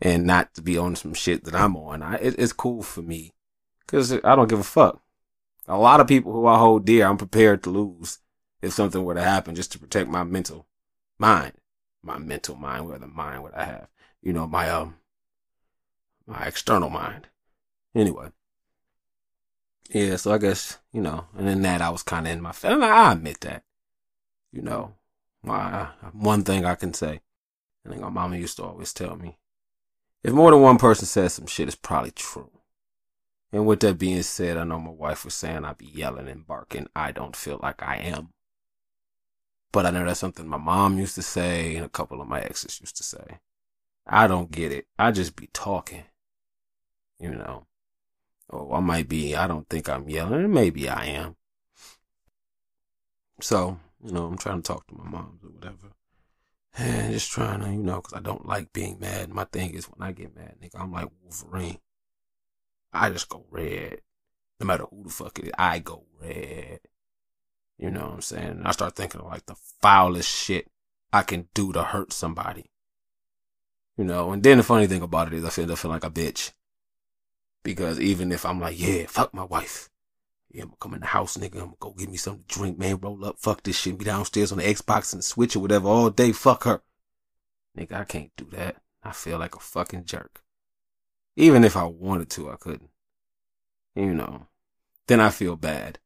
and 0.00 0.26
not 0.26 0.52
to 0.54 0.62
be 0.62 0.76
on 0.76 0.96
some 0.96 1.14
shit 1.14 1.44
that 1.44 1.54
I'm 1.54 1.76
on. 1.76 2.02
I, 2.02 2.16
it, 2.16 2.34
it's 2.38 2.52
cool 2.52 2.82
for 2.82 3.02
me 3.02 3.32
because 3.86 4.12
I 4.12 4.34
don't 4.34 4.48
give 4.48 4.60
a 4.60 4.64
fuck. 4.64 5.02
A 5.68 5.76
lot 5.76 6.00
of 6.00 6.06
people 6.06 6.32
who 6.32 6.46
I 6.46 6.58
hold 6.58 6.84
dear, 6.84 7.06
I'm 7.06 7.16
prepared 7.16 7.62
to 7.64 7.70
lose 7.70 8.18
if 8.62 8.72
something 8.72 9.04
were 9.04 9.14
to 9.14 9.22
happen 9.22 9.54
just 9.54 9.72
to 9.72 9.78
protect 9.78 10.08
my 10.08 10.24
mental 10.24 10.66
mind, 11.18 11.52
my 12.02 12.18
mental 12.18 12.56
mind, 12.56 12.86
where 12.86 12.98
the 12.98 13.06
mind 13.06 13.42
what 13.42 13.56
I 13.56 13.64
have, 13.64 13.88
you 14.22 14.32
know, 14.32 14.46
my 14.46 14.70
um, 14.70 14.96
my 16.26 16.44
external 16.44 16.90
mind. 16.90 17.28
Anyway, 17.94 18.30
yeah. 19.90 20.16
So 20.16 20.32
I 20.32 20.38
guess 20.38 20.78
you 20.92 21.00
know, 21.00 21.26
and 21.36 21.46
then 21.48 21.62
that 21.62 21.80
I 21.80 21.90
was 21.90 22.02
kind 22.02 22.26
of 22.26 22.32
in 22.32 22.40
my. 22.40 22.54
And 22.62 22.84
I 22.84 23.12
admit 23.12 23.40
that, 23.40 23.64
you 24.52 24.62
know, 24.62 24.94
my 25.42 25.88
one 26.12 26.42
thing 26.42 26.64
I 26.64 26.74
can 26.74 26.94
say. 26.94 27.20
I 27.84 27.88
think 27.88 28.00
my 28.00 28.08
mama 28.08 28.36
used 28.36 28.56
to 28.56 28.64
always 28.64 28.92
tell 28.92 29.14
me, 29.14 29.38
if 30.24 30.32
more 30.32 30.50
than 30.50 30.60
one 30.60 30.76
person 30.76 31.06
says 31.06 31.34
some 31.34 31.46
shit, 31.46 31.68
it's 31.68 31.76
probably 31.76 32.10
true. 32.10 32.50
And 33.56 33.66
with 33.66 33.80
that 33.80 33.96
being 33.96 34.22
said, 34.22 34.58
I 34.58 34.64
know 34.64 34.78
my 34.78 34.90
wife 34.90 35.24
was 35.24 35.32
saying 35.32 35.64
I'd 35.64 35.78
be 35.78 35.86
yelling 35.86 36.28
and 36.28 36.46
barking. 36.46 36.88
I 36.94 37.10
don't 37.10 37.34
feel 37.34 37.58
like 37.62 37.82
I 37.82 37.96
am. 37.96 38.34
But 39.72 39.86
I 39.86 39.90
know 39.90 40.04
that's 40.04 40.20
something 40.20 40.46
my 40.46 40.58
mom 40.58 40.98
used 40.98 41.14
to 41.14 41.22
say 41.22 41.74
and 41.74 41.86
a 41.86 41.88
couple 41.88 42.20
of 42.20 42.28
my 42.28 42.38
exes 42.38 42.78
used 42.82 42.98
to 42.98 43.02
say. 43.02 43.40
I 44.06 44.26
don't 44.26 44.50
get 44.50 44.72
it. 44.72 44.88
I 44.98 45.10
just 45.10 45.36
be 45.36 45.48
talking. 45.54 46.04
You 47.18 47.30
know. 47.30 47.66
Oh, 48.50 48.74
I 48.74 48.80
might 48.80 49.08
be, 49.08 49.34
I 49.34 49.46
don't 49.46 49.66
think 49.70 49.88
I'm 49.88 50.06
yelling. 50.06 50.52
Maybe 50.52 50.90
I 50.90 51.06
am. 51.06 51.36
So, 53.40 53.80
you 54.04 54.12
know, 54.12 54.26
I'm 54.26 54.36
trying 54.36 54.60
to 54.60 54.70
talk 54.70 54.86
to 54.88 54.94
my 54.94 55.08
mom 55.08 55.40
or 55.42 55.48
whatever. 55.48 55.94
And 56.76 57.10
just 57.14 57.32
trying 57.32 57.60
to, 57.60 57.70
you 57.70 57.82
know, 57.82 58.02
because 58.02 58.12
I 58.12 58.20
don't 58.20 58.44
like 58.44 58.74
being 58.74 58.98
mad. 59.00 59.30
My 59.30 59.44
thing 59.44 59.72
is 59.72 59.86
when 59.86 60.06
I 60.06 60.12
get 60.12 60.36
mad, 60.36 60.56
nigga, 60.62 60.78
I'm 60.78 60.92
like 60.92 61.08
Wolverine. 61.22 61.78
I 62.96 63.10
just 63.10 63.28
go 63.28 63.44
red. 63.50 64.00
No 64.60 64.66
matter 64.66 64.84
who 64.90 65.04
the 65.04 65.10
fuck 65.10 65.38
it 65.38 65.46
is, 65.46 65.52
I 65.58 65.78
go 65.78 66.04
red. 66.20 66.80
You 67.78 67.90
know 67.90 68.06
what 68.06 68.14
I'm 68.14 68.20
saying? 68.22 68.48
And 68.48 68.66
I 68.66 68.70
start 68.70 68.96
thinking 68.96 69.20
of 69.20 69.26
like 69.26 69.46
the 69.46 69.56
foulest 69.82 70.34
shit 70.34 70.70
I 71.12 71.22
can 71.22 71.48
do 71.54 71.72
to 71.72 71.82
hurt 71.82 72.12
somebody. 72.12 72.70
You 73.96 74.04
know, 74.04 74.32
and 74.32 74.42
then 74.42 74.58
the 74.58 74.62
funny 74.62 74.86
thing 74.86 75.02
about 75.02 75.28
it 75.28 75.34
is 75.34 75.44
I 75.44 75.50
feel 75.50 75.70
I 75.70 75.74
feel 75.74 75.90
like 75.90 76.04
a 76.04 76.10
bitch. 76.10 76.52
Because 77.62 77.98
even 78.00 78.30
if 78.32 78.46
I'm 78.46 78.60
like, 78.60 78.78
yeah, 78.78 79.06
fuck 79.06 79.34
my 79.34 79.44
wife. 79.44 79.90
Yeah, 80.50 80.62
I'm 80.62 80.68
gonna 80.68 80.76
come 80.80 80.94
in 80.94 81.00
the 81.00 81.06
house, 81.06 81.36
nigga. 81.36 81.54
I'm 81.54 81.60
gonna 81.60 81.72
go 81.80 81.90
get 81.90 82.10
me 82.10 82.16
something 82.16 82.44
to 82.48 82.54
drink, 82.54 82.78
man. 82.78 82.98
Roll 83.00 83.24
up, 83.24 83.38
fuck 83.38 83.62
this 83.62 83.78
shit. 83.78 83.98
Be 83.98 84.04
downstairs 84.04 84.52
on 84.52 84.58
the 84.58 84.64
Xbox 84.64 85.12
and 85.12 85.24
Switch 85.24 85.56
or 85.56 85.60
whatever 85.60 85.88
all 85.88 86.10
day. 86.10 86.32
Fuck 86.32 86.64
her. 86.64 86.82
Nigga, 87.76 87.92
I 87.92 88.04
can't 88.04 88.30
do 88.36 88.46
that. 88.52 88.76
I 89.02 89.12
feel 89.12 89.38
like 89.38 89.54
a 89.54 89.60
fucking 89.60 90.04
jerk. 90.04 90.42
Even 91.36 91.64
if 91.64 91.76
I 91.76 91.84
wanted 91.84 92.30
to, 92.30 92.50
I 92.50 92.56
couldn't. 92.56 92.90
You 93.94 94.14
know. 94.14 94.46
Then 95.06 95.20
I 95.20 95.30
feel 95.30 95.56
bad. 95.56 95.98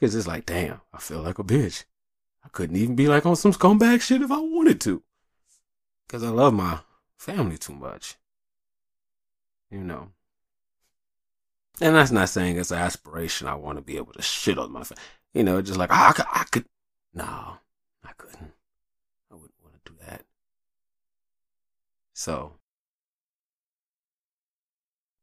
Cause 0.00 0.14
it's 0.14 0.26
like, 0.26 0.46
damn, 0.46 0.80
I 0.94 0.98
feel 0.98 1.20
like 1.20 1.38
a 1.38 1.44
bitch. 1.44 1.84
I 2.42 2.48
couldn't 2.48 2.76
even 2.76 2.96
be 2.96 3.06
like 3.06 3.26
on 3.26 3.36
some 3.36 3.52
scumbag 3.52 4.00
shit 4.00 4.22
if 4.22 4.30
I 4.30 4.38
wanted 4.38 4.80
to. 4.82 5.02
Cause 6.08 6.24
I 6.24 6.30
love 6.30 6.54
my 6.54 6.80
family 7.18 7.58
too 7.58 7.74
much. 7.74 8.16
You 9.70 9.80
know. 9.80 10.08
And 11.82 11.94
that's 11.94 12.10
not 12.10 12.28
saying 12.28 12.56
it's 12.56 12.70
an 12.70 12.78
aspiration. 12.78 13.46
I 13.46 13.54
want 13.54 13.78
to 13.78 13.82
be 13.82 13.96
able 13.96 14.12
to 14.14 14.22
shit 14.22 14.58
on 14.58 14.72
my 14.72 14.84
family. 14.84 15.02
You 15.32 15.44
know, 15.44 15.62
just 15.62 15.78
like, 15.78 15.90
oh, 15.90 15.94
I 15.94 16.12
could, 16.12 16.26
I 16.32 16.44
could. 16.50 16.64
No, 17.14 17.24
I 18.04 18.12
couldn't. 18.16 18.52
I 19.30 19.34
wouldn't 19.34 19.54
want 19.62 19.74
to 19.84 19.92
do 19.92 19.98
that. 20.06 20.24
So, 22.14 22.54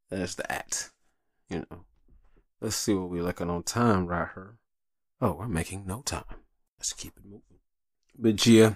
there's 0.09 0.36
that. 0.36 0.89
You 1.50 1.65
know. 1.69 1.86
Let's 2.59 2.75
see 2.75 2.94
what 2.94 3.09
we're 3.09 3.24
looking 3.24 3.50
on 3.50 3.63
time 3.63 4.07
right 4.07 4.30
here. 4.33 4.57
Oh, 5.21 5.33
we're 5.33 5.48
making 5.48 5.86
no 5.86 6.01
time. 6.01 6.24
Let's 6.80 6.94
keep 6.94 7.13
it 7.18 7.25
moving. 7.25 7.42
But 8.18 8.45
yeah, 8.48 8.74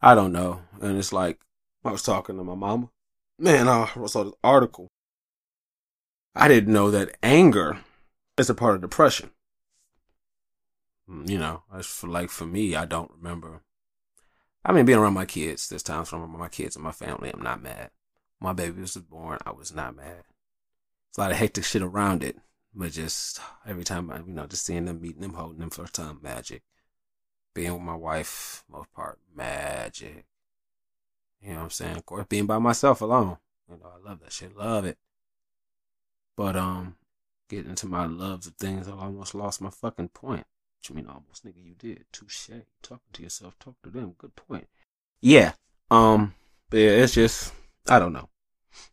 I 0.00 0.14
don't 0.14 0.32
know. 0.32 0.60
And 0.80 0.98
it's 0.98 1.12
like, 1.12 1.40
I 1.84 1.90
was 1.90 2.02
talking 2.02 2.36
to 2.36 2.44
my 2.44 2.54
mama. 2.54 2.90
Man, 3.38 3.68
I 3.68 3.88
saw 4.06 4.24
this 4.24 4.34
article. 4.44 4.88
I 6.34 6.48
didn't 6.48 6.72
know 6.72 6.90
that 6.90 7.16
anger 7.22 7.78
is 8.36 8.50
a 8.50 8.54
part 8.54 8.74
of 8.74 8.82
depression. 8.82 9.30
You 11.08 11.38
know, 11.38 11.62
for 11.82 12.06
like 12.06 12.30
for 12.30 12.46
me, 12.46 12.76
I 12.76 12.84
don't 12.84 13.10
remember. 13.16 13.62
I 14.64 14.72
mean, 14.72 14.84
being 14.84 14.98
around 14.98 15.14
my 15.14 15.26
kids, 15.26 15.68
there's 15.68 15.82
times 15.82 16.12
when 16.12 16.22
I'm 16.22 16.30
around 16.30 16.38
my 16.38 16.48
kids 16.48 16.76
and 16.76 16.84
my 16.84 16.92
family, 16.92 17.30
I'm 17.32 17.42
not 17.42 17.62
mad. 17.62 17.90
My 18.42 18.52
baby 18.52 18.80
was 18.80 18.96
born, 18.96 19.38
I 19.46 19.52
was 19.52 19.72
not 19.72 19.94
mad. 19.94 20.24
It's 21.08 21.16
a 21.16 21.20
lot 21.20 21.30
of 21.30 21.36
hectic 21.36 21.62
shit 21.62 21.80
around 21.80 22.24
it, 22.24 22.38
but 22.74 22.90
just 22.90 23.40
every 23.64 23.84
time 23.84 24.10
I, 24.10 24.16
you 24.18 24.32
know, 24.32 24.46
just 24.46 24.66
seeing 24.66 24.86
them, 24.86 25.00
meeting 25.00 25.22
them, 25.22 25.34
holding 25.34 25.60
them 25.60 25.70
first 25.70 25.94
time, 25.94 26.18
magic. 26.20 26.62
Being 27.54 27.74
with 27.74 27.82
my 27.82 27.94
wife, 27.94 28.64
most 28.68 28.92
part, 28.92 29.20
magic. 29.32 30.24
You 31.40 31.50
know 31.50 31.58
what 31.58 31.62
I'm 31.64 31.70
saying? 31.70 31.96
Of 31.96 32.04
course, 32.04 32.26
being 32.28 32.46
by 32.46 32.58
myself 32.58 33.00
alone. 33.00 33.36
You 33.70 33.76
know, 33.76 33.92
I 33.94 34.08
love 34.08 34.18
that 34.20 34.32
shit. 34.32 34.56
Love 34.56 34.86
it. 34.86 34.98
But, 36.36 36.56
um, 36.56 36.96
getting 37.48 37.70
into 37.70 37.86
my 37.86 38.06
loves 38.06 38.48
of 38.48 38.54
things, 38.54 38.88
I 38.88 38.92
almost 38.92 39.36
lost 39.36 39.60
my 39.60 39.70
fucking 39.70 40.08
point. 40.08 40.46
What 40.78 40.88
you 40.88 40.96
mean 40.96 41.06
almost, 41.06 41.46
nigga? 41.46 41.62
You 41.64 41.74
did. 41.78 42.06
Touche. 42.10 42.50
Talking 42.82 43.12
to 43.12 43.22
yourself. 43.22 43.56
Talk 43.60 43.76
to 43.84 43.90
them. 43.90 44.14
Good 44.18 44.34
point. 44.34 44.66
Yeah. 45.20 45.52
Um, 45.92 46.34
but 46.70 46.78
yeah, 46.78 46.90
it's 46.90 47.14
just, 47.14 47.52
I 47.88 48.00
don't 48.00 48.12
know. 48.12 48.28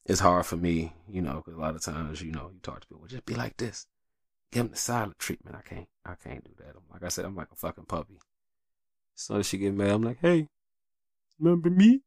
It's 0.06 0.20
hard 0.20 0.46
for 0.46 0.58
me, 0.58 0.94
you 1.08 1.22
know, 1.22 1.36
because 1.36 1.56
a 1.56 1.62
lot 1.62 1.76
of 1.76 1.82
times, 1.82 2.22
you 2.22 2.32
know, 2.32 2.50
you 2.54 2.60
talk 2.62 2.82
to 2.82 2.88
people, 2.88 3.08
just 3.08 3.26
be 3.26 3.36
like 3.36 3.58
this. 3.58 3.88
Give 4.52 4.64
them 4.64 4.72
the 4.72 4.78
silent 4.78 5.20
treatment. 5.20 5.56
I 5.56 5.68
can't, 5.68 5.88
I 6.06 6.16
can't 6.16 6.44
do 6.44 6.52
that. 6.58 6.76
I'm, 6.76 6.84
like 6.92 7.04
I 7.04 7.10
said, 7.10 7.26
I'm 7.26 7.36
like 7.36 7.52
a 7.52 7.56
fucking 7.56 7.86
puppy. 7.86 8.20
So 9.16 9.42
she 9.42 9.58
get 9.58 9.74
mad. 9.74 9.92
I'm 9.92 10.02
like, 10.02 10.20
hey, 10.22 10.48
remember 11.40 11.70
me? 11.70 12.02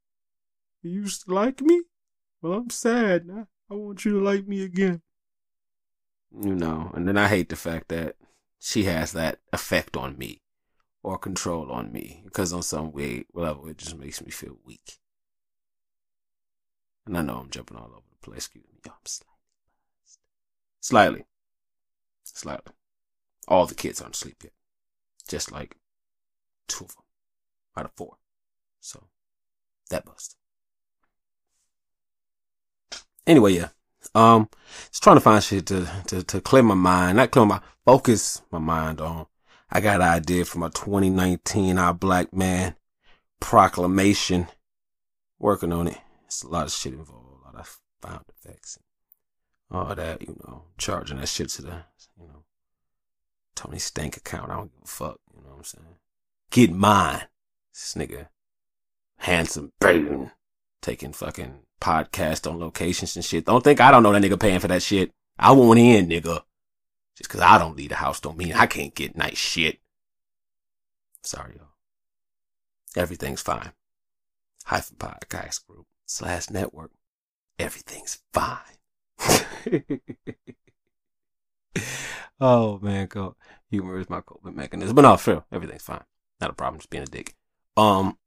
You 0.82 0.90
used 0.90 1.24
to 1.24 1.34
like 1.34 1.60
me? 1.60 1.82
Well, 2.40 2.54
I'm 2.54 2.70
sad 2.70 3.26
now. 3.26 3.46
I 3.70 3.74
want 3.74 4.04
you 4.04 4.12
to 4.12 4.24
like 4.24 4.46
me 4.46 4.62
again. 4.62 5.02
You 6.34 6.54
know, 6.54 6.90
and 6.94 7.06
then 7.06 7.16
I 7.16 7.28
hate 7.28 7.50
the 7.50 7.56
fact 7.56 7.88
that 7.88 8.16
she 8.58 8.84
has 8.84 9.12
that 9.12 9.38
effect 9.52 9.96
on 9.96 10.16
me 10.18 10.40
or 11.02 11.18
control 11.18 11.70
on 11.70 11.92
me 11.92 12.22
because 12.24 12.52
on 12.52 12.62
some 12.62 12.92
way 12.92 13.24
level 13.34 13.68
it 13.68 13.78
just 13.78 13.98
makes 13.98 14.22
me 14.22 14.30
feel 14.30 14.56
weak. 14.64 14.98
And 17.06 17.18
I 17.18 17.22
know 17.22 17.38
I'm 17.38 17.50
jumping 17.50 17.76
all 17.76 17.86
over 17.86 18.02
the 18.10 18.30
place. 18.30 18.46
Excuse 18.46 18.64
me. 18.64 18.80
I'm 18.86 18.92
slightly 19.04 19.26
buzzed. 20.02 20.18
Slightly. 20.80 21.24
Slightly. 22.24 22.72
All 23.48 23.66
the 23.66 23.74
kids 23.74 24.00
aren't 24.00 24.14
asleep 24.14 24.36
yet. 24.44 24.52
Just 25.28 25.50
like 25.50 25.76
two 26.68 26.84
of 26.84 26.94
them 26.94 27.04
out 27.76 27.84
of 27.86 27.92
four. 27.96 28.16
So 28.80 29.04
that 29.90 30.04
bust. 30.04 30.36
Anyway, 33.26 33.54
yeah. 33.54 33.68
Um, 34.14 34.48
just 34.90 35.02
trying 35.02 35.16
to 35.16 35.20
find 35.20 35.42
shit 35.42 35.66
to, 35.66 35.88
to, 36.08 36.22
to 36.24 36.40
clear 36.40 36.62
my 36.62 36.74
mind, 36.74 37.16
not 37.16 37.30
clear 37.30 37.46
my 37.46 37.60
focus 37.84 38.42
my 38.50 38.58
mind 38.58 39.00
on. 39.00 39.26
I 39.70 39.80
got 39.80 40.00
an 40.00 40.08
idea 40.08 40.44
for 40.44 40.58
my 40.58 40.68
2019 40.68 41.78
Our 41.78 41.94
Black 41.94 42.32
Man 42.32 42.74
proclamation. 43.40 44.48
Working 45.38 45.72
on 45.72 45.88
it. 45.88 45.98
It's 46.32 46.42
a 46.42 46.48
lot 46.48 46.64
of 46.64 46.72
shit 46.72 46.94
involved, 46.94 47.42
a 47.42 47.44
lot 47.44 47.56
of 47.56 47.78
sound 48.02 48.24
effects 48.30 48.78
and 49.70 49.78
all 49.78 49.94
that, 49.94 50.22
you 50.22 50.34
know, 50.46 50.62
charging 50.78 51.18
that 51.18 51.28
shit 51.28 51.50
to 51.50 51.62
the, 51.62 51.84
you 52.18 52.26
know, 52.26 52.44
Tony 53.54 53.78
Stank 53.78 54.16
account. 54.16 54.50
I 54.50 54.54
don't 54.54 54.72
give 54.72 54.82
a 54.82 54.86
fuck. 54.86 55.20
You 55.36 55.42
know 55.42 55.50
what 55.50 55.58
I'm 55.58 55.64
saying? 55.64 55.96
Get 56.50 56.72
mine. 56.72 57.24
This 57.74 57.94
nigga, 57.98 58.28
handsome 59.18 59.72
Burton, 59.78 60.30
taking 60.80 61.12
fucking 61.12 61.64
podcast 61.82 62.50
on 62.50 62.58
locations 62.58 63.14
and 63.14 63.24
shit. 63.24 63.44
Don't 63.44 63.62
think 63.62 63.82
I 63.82 63.90
don't 63.90 64.02
know 64.02 64.12
that 64.12 64.22
nigga 64.22 64.40
paying 64.40 64.60
for 64.60 64.68
that 64.68 64.82
shit. 64.82 65.12
I 65.38 65.52
want 65.52 65.80
in, 65.80 66.08
nigga. 66.08 66.40
Just 67.14 67.28
cause 67.28 67.42
I 67.42 67.58
don't 67.58 67.76
leave 67.76 67.90
the 67.90 67.96
house 67.96 68.20
don't 68.20 68.38
mean 68.38 68.54
I 68.54 68.64
can't 68.64 68.94
get 68.94 69.18
nice 69.18 69.36
shit. 69.36 69.80
Sorry, 71.22 71.56
y'all. 71.56 71.68
Everything's 72.96 73.42
fine. 73.42 73.72
Hyphen 74.64 74.96
podcast 74.96 75.66
group 75.66 75.86
slash 76.06 76.50
network. 76.50 76.90
Everything's 77.58 78.18
fine. 78.32 78.58
oh 82.40 82.78
man, 82.80 83.06
go. 83.06 83.36
Humor 83.70 83.98
is 83.98 84.10
my 84.10 84.20
coping 84.20 84.56
mechanism. 84.56 84.94
But 84.94 85.02
no, 85.02 85.16
sure, 85.16 85.44
everything's 85.52 85.82
fine. 85.82 86.04
Not 86.40 86.50
a 86.50 86.54
problem, 86.54 86.80
just 86.80 86.90
being 86.90 87.04
a 87.04 87.06
dick. 87.06 87.34
Um, 87.76 88.18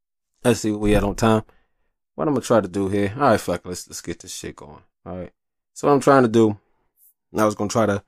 let's 0.44 0.62
see 0.62 0.72
what 0.72 0.79
we 0.82 0.91
had 0.91 1.03
on 1.03 1.15
time. 1.15 1.44
What 2.15 2.27
I'm 2.27 2.34
gonna 2.34 2.46
try 2.46 2.62
to 2.62 2.67
do 2.67 2.88
here. 2.88 3.13
Alright, 3.15 3.41
fuck, 3.41 3.65
let's 3.65 3.88
let's 3.88 4.01
get 4.01 4.20
this 4.22 4.34
shit 4.34 4.55
going. 4.55 4.84
Alright. 5.05 5.34
So 5.74 5.88
what 5.88 5.94
I'm 5.94 6.00
trying 6.00 6.24
to 6.24 6.29
do, 6.29 6.58
I 7.36 7.46
was 7.46 7.55
gonna 7.55 7.70
try 7.70 7.86
to 7.86 8.03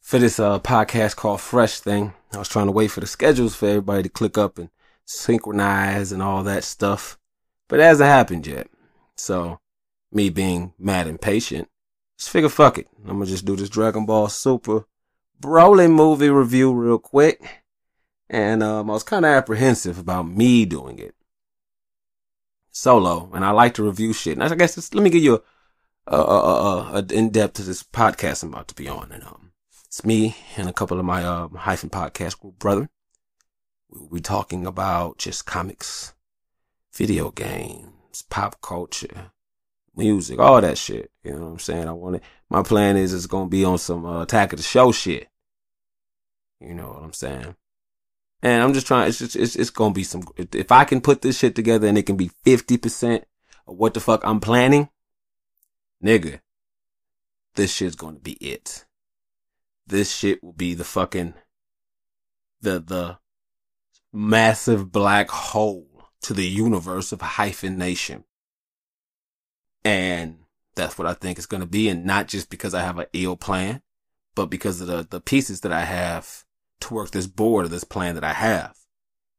for 0.00 0.18
this 0.18 0.38
uh 0.38 0.58
podcast 0.60 1.16
called 1.16 1.40
Fresh 1.40 1.80
thing. 1.80 2.12
I 2.34 2.38
was 2.38 2.48
trying 2.48 2.66
to 2.66 2.72
wait 2.72 2.90
for 2.90 3.00
the 3.00 3.06
schedules 3.06 3.56
for 3.56 3.66
everybody 3.66 4.02
to 4.02 4.08
click 4.10 4.36
up 4.36 4.58
and 4.58 4.68
synchronize 5.06 6.12
and 6.12 6.22
all 6.22 6.42
that 6.44 6.64
stuff. 6.64 7.18
But 7.68 7.80
it 7.80 7.84
hasn't 7.84 8.08
happened 8.08 8.46
yet. 8.46 8.68
So 9.16 9.60
me 10.12 10.30
being 10.30 10.72
mad 10.78 11.06
and 11.06 11.20
patient, 11.20 11.68
just 12.18 12.30
figure 12.30 12.48
fuck 12.48 12.78
it. 12.78 12.88
I'm 13.04 13.18
gonna 13.18 13.26
just 13.26 13.44
do 13.44 13.56
this 13.56 13.68
Dragon 13.68 14.06
Ball 14.06 14.28
Super 14.28 14.86
Broly 15.40 15.90
movie 15.90 16.30
review 16.30 16.72
real 16.72 16.98
quick. 16.98 17.62
And 18.28 18.62
um, 18.62 18.90
I 18.90 18.94
was 18.94 19.02
kind 19.02 19.24
of 19.24 19.30
apprehensive 19.30 19.98
about 19.98 20.26
me 20.26 20.64
doing 20.64 20.98
it 20.98 21.14
solo, 22.70 23.30
and 23.32 23.44
I 23.44 23.50
like 23.50 23.74
to 23.74 23.84
review 23.84 24.12
shit. 24.12 24.38
And 24.38 24.42
I 24.42 24.54
guess 24.54 24.92
let 24.94 25.02
me 25.02 25.10
give 25.10 25.22
you 25.22 25.42
a, 26.06 26.16
a, 26.16 26.20
a, 26.20 26.92
a 26.94 27.06
in 27.12 27.30
depth 27.30 27.54
to 27.54 27.62
this 27.62 27.82
podcast 27.82 28.42
I'm 28.42 28.52
about 28.52 28.68
to 28.68 28.74
be 28.74 28.88
on. 28.88 29.12
And 29.12 29.22
um, 29.24 29.52
it's 29.86 30.04
me 30.04 30.36
and 30.56 30.68
a 30.68 30.72
couple 30.72 30.98
of 30.98 31.04
my 31.04 31.24
uh, 31.24 31.48
hyphen 31.48 31.90
podcast 31.90 32.40
group 32.40 32.58
brother. 32.58 32.90
We'll 33.90 34.08
be 34.08 34.20
talking 34.20 34.66
about 34.66 35.18
just 35.18 35.46
comics, 35.46 36.14
video 36.92 37.30
games, 37.30 37.93
pop 38.22 38.60
culture, 38.60 39.32
music, 39.96 40.38
all 40.38 40.60
that 40.60 40.78
shit. 40.78 41.10
You 41.22 41.32
know 41.32 41.40
what 41.40 41.52
I'm 41.52 41.58
saying? 41.58 41.88
I 41.88 41.92
want 41.92 42.16
it. 42.16 42.22
My 42.48 42.62
plan 42.62 42.96
is 42.96 43.12
it's 43.12 43.26
gonna 43.26 43.48
be 43.48 43.64
on 43.64 43.78
some 43.78 44.04
uh, 44.04 44.22
Attack 44.22 44.52
of 44.52 44.58
the 44.58 44.62
Show 44.62 44.92
shit. 44.92 45.28
You 46.60 46.74
know 46.74 46.88
what 46.88 47.02
I'm 47.02 47.12
saying? 47.12 47.56
And 48.42 48.62
I'm 48.62 48.74
just 48.74 48.86
trying. 48.86 49.08
It's 49.08 49.18
just 49.18 49.36
it's 49.36 49.56
it's 49.56 49.70
gonna 49.70 49.94
be 49.94 50.04
some. 50.04 50.22
If 50.36 50.70
I 50.70 50.84
can 50.84 51.00
put 51.00 51.22
this 51.22 51.38
shit 51.38 51.54
together 51.54 51.86
and 51.86 51.96
it 51.96 52.06
can 52.06 52.16
be 52.16 52.30
fifty 52.44 52.76
percent 52.76 53.24
of 53.66 53.76
what 53.76 53.94
the 53.94 54.00
fuck 54.00 54.20
I'm 54.24 54.40
planning, 54.40 54.90
nigga, 56.02 56.40
this 57.54 57.72
shit's 57.72 57.96
gonna 57.96 58.18
be 58.18 58.32
it. 58.34 58.84
This 59.86 60.14
shit 60.14 60.42
will 60.42 60.52
be 60.52 60.74
the 60.74 60.84
fucking 60.84 61.34
the 62.60 62.80
the 62.80 63.18
massive 64.12 64.92
black 64.92 65.30
hole 65.30 65.93
to 66.24 66.34
the 66.34 66.46
universe 66.46 67.12
of 67.12 67.20
hyphen 67.20 67.76
nation. 67.78 68.24
And 69.84 70.38
that's 70.74 70.96
what 70.96 71.06
I 71.06 71.14
think 71.14 71.38
it's 71.38 71.46
going 71.46 71.60
to 71.60 71.66
be. 71.66 71.88
And 71.88 72.04
not 72.04 72.28
just 72.28 72.48
because 72.48 72.74
I 72.74 72.80
have 72.80 72.98
an 72.98 73.06
ill 73.12 73.36
plan, 73.36 73.82
but 74.34 74.46
because 74.46 74.80
of 74.80 74.86
the, 74.86 75.06
the 75.08 75.20
pieces 75.20 75.60
that 75.60 75.72
I 75.72 75.84
have 75.84 76.44
to 76.80 76.94
work 76.94 77.10
this 77.10 77.26
board 77.26 77.66
or 77.66 77.68
this 77.68 77.84
plan 77.84 78.14
that 78.14 78.24
I 78.24 78.32
have. 78.32 78.74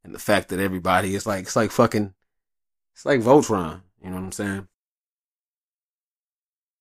And 0.04 0.14
the 0.14 0.20
fact 0.20 0.48
that 0.50 0.60
everybody 0.60 1.14
is 1.16 1.26
like, 1.26 1.42
it's 1.42 1.56
like 1.56 1.72
fucking, 1.72 2.14
it's 2.94 3.04
like 3.04 3.20
Voltron. 3.20 3.82
You 4.02 4.10
know 4.10 4.16
what 4.16 4.22
I'm 4.22 4.32
saying? 4.32 4.68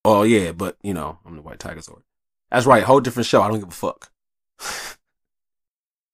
Oh 0.03 0.21
yeah, 0.21 0.51
but 0.51 0.77
you 0.83 0.93
know, 0.93 1.17
I'm 1.25 1.35
the 1.35 1.41
White 1.41 1.57
Tiger 1.57 1.81
Sword. 1.81 2.03
That's 2.51 2.67
right, 2.67 2.83
whole 2.83 2.99
different 2.99 3.25
show. 3.25 3.41
I 3.41 3.47
don't 3.47 3.59
give 3.59 3.69
a 3.69 3.71
fuck. 3.71 4.11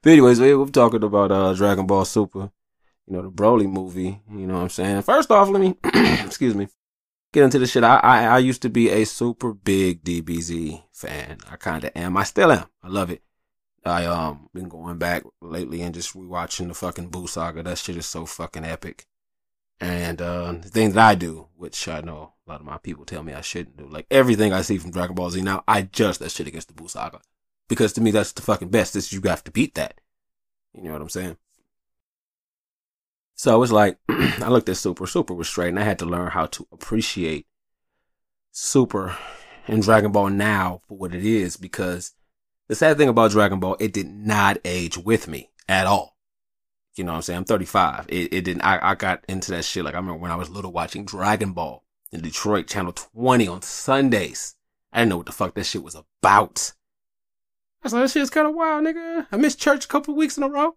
but 0.02 0.12
anyways, 0.12 0.40
we're 0.40 0.66
talking 0.68 1.04
about 1.04 1.30
uh 1.30 1.54
Dragon 1.54 1.86
Ball 1.86 2.06
Super, 2.06 2.52
you 3.12 3.18
know, 3.18 3.24
the 3.24 3.30
Broly 3.30 3.70
movie. 3.70 4.22
You 4.32 4.48
know 4.48 4.54
what 4.54 4.62
I'm 4.62 4.70
saying? 4.70 5.02
First 5.02 5.32
off, 5.32 5.50
let 5.50 5.60
me 5.60 5.76
excuse 6.24 6.56
me 6.56 6.70
get 7.34 7.44
into 7.44 7.60
the 7.60 7.68
shit. 7.68 7.84
I, 7.84 7.98
I, 7.98 8.24
I 8.26 8.38
used 8.40 8.62
to 8.62 8.70
be 8.70 8.90
a 8.90 9.06
super 9.06 9.54
big 9.54 10.02
DBZ 10.04 10.84
fan. 10.94 11.38
I 11.50 11.58
kind 11.58 11.84
of 11.84 11.92
am. 11.94 12.16
I 12.16 12.24
still 12.24 12.54
am. 12.54 12.66
I 12.82 12.88
love 12.88 13.12
it. 13.12 13.22
I 13.84 14.06
um 14.06 14.48
been 14.54 14.70
going 14.70 14.98
back 14.98 15.24
lately 15.42 15.82
and 15.82 15.94
just 15.94 16.14
rewatching 16.14 16.70
the 16.70 16.74
fucking 16.74 17.10
Buu 17.10 17.28
saga. 17.28 17.64
That 17.64 17.80
shit 17.80 17.98
is 17.98 18.06
so 18.06 18.26
fucking 18.26 18.64
epic. 18.64 19.08
And 19.82 20.22
uh 20.22 20.54
the 20.54 20.70
thing 20.70 20.92
that 20.92 21.06
I 21.06 21.16
do, 21.16 21.48
which 21.58 21.90
I 21.90 22.00
know 22.00 22.34
a 22.48 22.50
lot 22.50 22.62
of 22.62 22.66
my 22.66 22.78
people 22.78 23.04
tell 23.04 23.24
me 23.24 23.34
I 23.34 23.42
shouldn't 23.42 23.76
do, 23.76 23.88
like 23.88 24.06
everything 24.10 24.54
I 24.54 24.62
see 24.62 24.78
from 24.78 24.92
Dragon 24.92 25.16
Ball 25.16 25.32
Z 25.32 25.42
now, 25.42 25.66
I 25.68 25.82
judge 25.82 26.20
that 26.20 26.32
shit 26.32 26.48
against 26.48 26.70
the 26.70 26.76
Buu 26.76 26.90
saga. 26.90 27.20
Because 27.68 27.92
to 27.94 28.02
me 28.02 28.12
that's 28.12 28.32
the 28.32 28.42
fucking 28.42 28.70
best. 28.70 28.94
This 28.94 29.12
you 29.12 29.20
have 29.26 29.44
to 29.44 29.52
beat 29.52 29.76
that. 29.76 30.00
You 30.74 30.84
know 30.84 30.94
what 30.94 31.02
I'm 31.02 31.10
saying? 31.10 31.36
So 33.42 33.64
it's 33.64 33.72
like 33.72 33.98
I 34.08 34.50
looked 34.50 34.70
at 34.70 34.78
Super. 34.78 35.08
Super 35.08 35.34
was 35.34 35.48
straight, 35.48 35.70
and 35.70 35.80
I 35.80 35.84
had 35.84 35.98
to 35.98 36.06
learn 36.06 36.30
how 36.30 36.46
to 36.46 36.68
appreciate 36.72 37.48
Super 38.52 39.18
and 39.68 39.82
Dragon 39.82 40.12
Ball 40.12 40.30
now 40.30 40.82
for 40.88 40.96
what 40.96 41.16
it 41.16 41.26
is. 41.26 41.58
Because 41.58 42.14
the 42.68 42.76
sad 42.76 42.98
thing 42.98 43.10
about 43.10 43.32
Dragon 43.32 43.60
Ball, 43.60 43.78
it 43.80 43.94
did 43.94 44.06
not 44.06 44.60
age 44.64 44.96
with 44.96 45.28
me 45.28 45.50
at 45.68 45.88
all. 45.88 46.18
You 46.94 47.04
know 47.04 47.14
what 47.14 47.16
I'm 47.16 47.22
saying? 47.24 47.38
I'm 47.38 47.46
35. 47.46 48.06
It, 48.10 48.32
it 48.32 48.42
didn't. 48.44 48.62
I, 48.62 48.92
I 48.92 48.94
got 48.94 49.26
into 49.28 49.50
that 49.54 49.66
shit. 49.66 49.86
Like 49.86 49.96
I 49.96 49.98
remember 49.98 50.22
when 50.22 50.30
I 50.30 50.36
was 50.36 50.52
little 50.52 50.72
watching 50.72 51.04
Dragon 51.04 51.54
Ball 51.54 51.84
in 52.12 52.22
Detroit, 52.22 52.68
Channel 52.68 52.94
20 52.94 53.48
on 53.48 53.64
Sundays. 53.64 54.54
I 54.94 55.00
didn't 55.00 55.10
know 55.10 55.18
what 55.18 55.26
the 55.26 55.32
fuck 55.32 55.56
that 55.56 55.64
shit 55.64 55.82
was 55.82 55.96
about. 55.96 56.74
I 57.82 57.88
was 57.88 57.94
like, 57.94 58.04
that 58.04 58.12
shit's 58.12 58.30
kind 58.30 58.46
of 58.46 58.54
wild, 58.54 58.86
nigga. 58.86 59.26
I 59.32 59.38
missed 59.38 59.60
church 59.60 59.86
a 59.86 59.88
couple 59.88 60.14
weeks 60.14 60.38
in 60.38 60.44
a 60.44 60.48
row. 60.48 60.76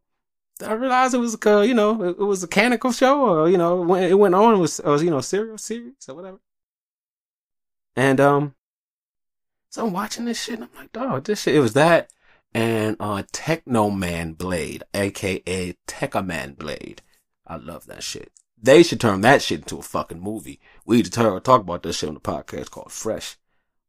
I 0.64 0.73
realized 0.73 1.14
it 1.14 1.18
was 1.18 1.37
a, 1.44 1.66
you 1.66 1.75
know, 1.75 2.02
it, 2.04 2.18
was 2.18 2.42
a 2.42 2.49
canonical 2.49 2.92
show, 2.92 3.20
or 3.20 3.49
you 3.49 3.58
know, 3.58 3.94
it 3.94 4.14
went 4.14 4.34
on, 4.34 4.54
it 4.54 4.58
was, 4.58 4.78
it 4.78 4.87
was 4.87 5.02
you 5.02 5.11
know, 5.11 5.20
serial 5.20 5.58
series 5.58 6.08
or 6.08 6.14
whatever. 6.14 6.40
And 7.96 8.20
um, 8.20 8.54
so 9.70 9.87
I'm 9.87 9.92
watching 9.92 10.25
this 10.25 10.42
shit, 10.42 10.54
and 10.54 10.64
I'm 10.64 10.70
like, 10.76 10.92
dog, 10.92 11.25
this 11.25 11.42
shit. 11.42 11.54
It 11.54 11.61
was 11.61 11.75
that 11.75 12.08
and 12.54 12.96
uh, 13.00 13.25
Techno 13.32 13.90
Man 13.90 14.32
Blade, 14.32 14.84
aka 14.94 15.76
Tekkaman 15.87 16.56
Blade. 16.56 17.02
I 17.46 17.56
love 17.56 17.87
that 17.87 18.02
shit. 18.02 18.30
They 18.56 18.82
should 18.82 19.00
turn 19.00 19.20
that 19.23 19.42
shit 19.42 19.61
into 19.61 19.78
a 19.78 19.82
fucking 19.82 20.20
movie. 20.20 20.61
We 20.87 20.96
need 20.96 21.06
to 21.06 21.40
talk 21.40 21.61
about 21.61 21.82
this 21.82 21.99
shit 21.99 22.08
on 22.08 22.14
the 22.14 22.20
podcast 22.20 22.70
called 22.70 22.92
Fresh. 22.92 23.37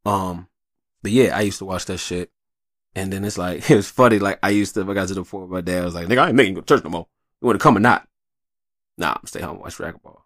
Um, 0.05 0.47
but 1.01 1.11
yeah, 1.11 1.37
I 1.37 1.41
used 1.41 1.59
to 1.59 1.65
watch 1.65 1.85
that 1.85 1.99
shit. 1.99 2.31
And 2.95 3.11
then 3.11 3.25
it's 3.25 3.37
like, 3.37 3.69
it 3.69 3.75
was 3.75 3.89
funny. 3.89 4.19
Like, 4.19 4.39
I 4.41 4.49
used 4.49 4.73
to, 4.75 4.89
I 4.89 4.93
got 4.93 5.07
to 5.09 5.13
the 5.13 5.23
point 5.23 5.49
where 5.49 5.59
my 5.59 5.61
dad 5.61 5.83
was 5.83 5.95
like, 5.95 6.07
nigga, 6.07 6.19
I 6.19 6.27
ain't 6.27 6.35
making 6.35 6.55
go 6.55 6.61
to 6.61 6.67
church 6.67 6.83
no 6.83 6.89
more. 6.89 7.07
You 7.41 7.47
want 7.47 7.59
to 7.59 7.63
come 7.63 7.77
or 7.77 7.81
not? 7.81 8.07
Nah, 8.97 9.15
I'm 9.19 9.27
stay 9.27 9.41
home 9.41 9.59
watch 9.59 9.75
Dragon 9.75 9.99
Ball. 10.01 10.25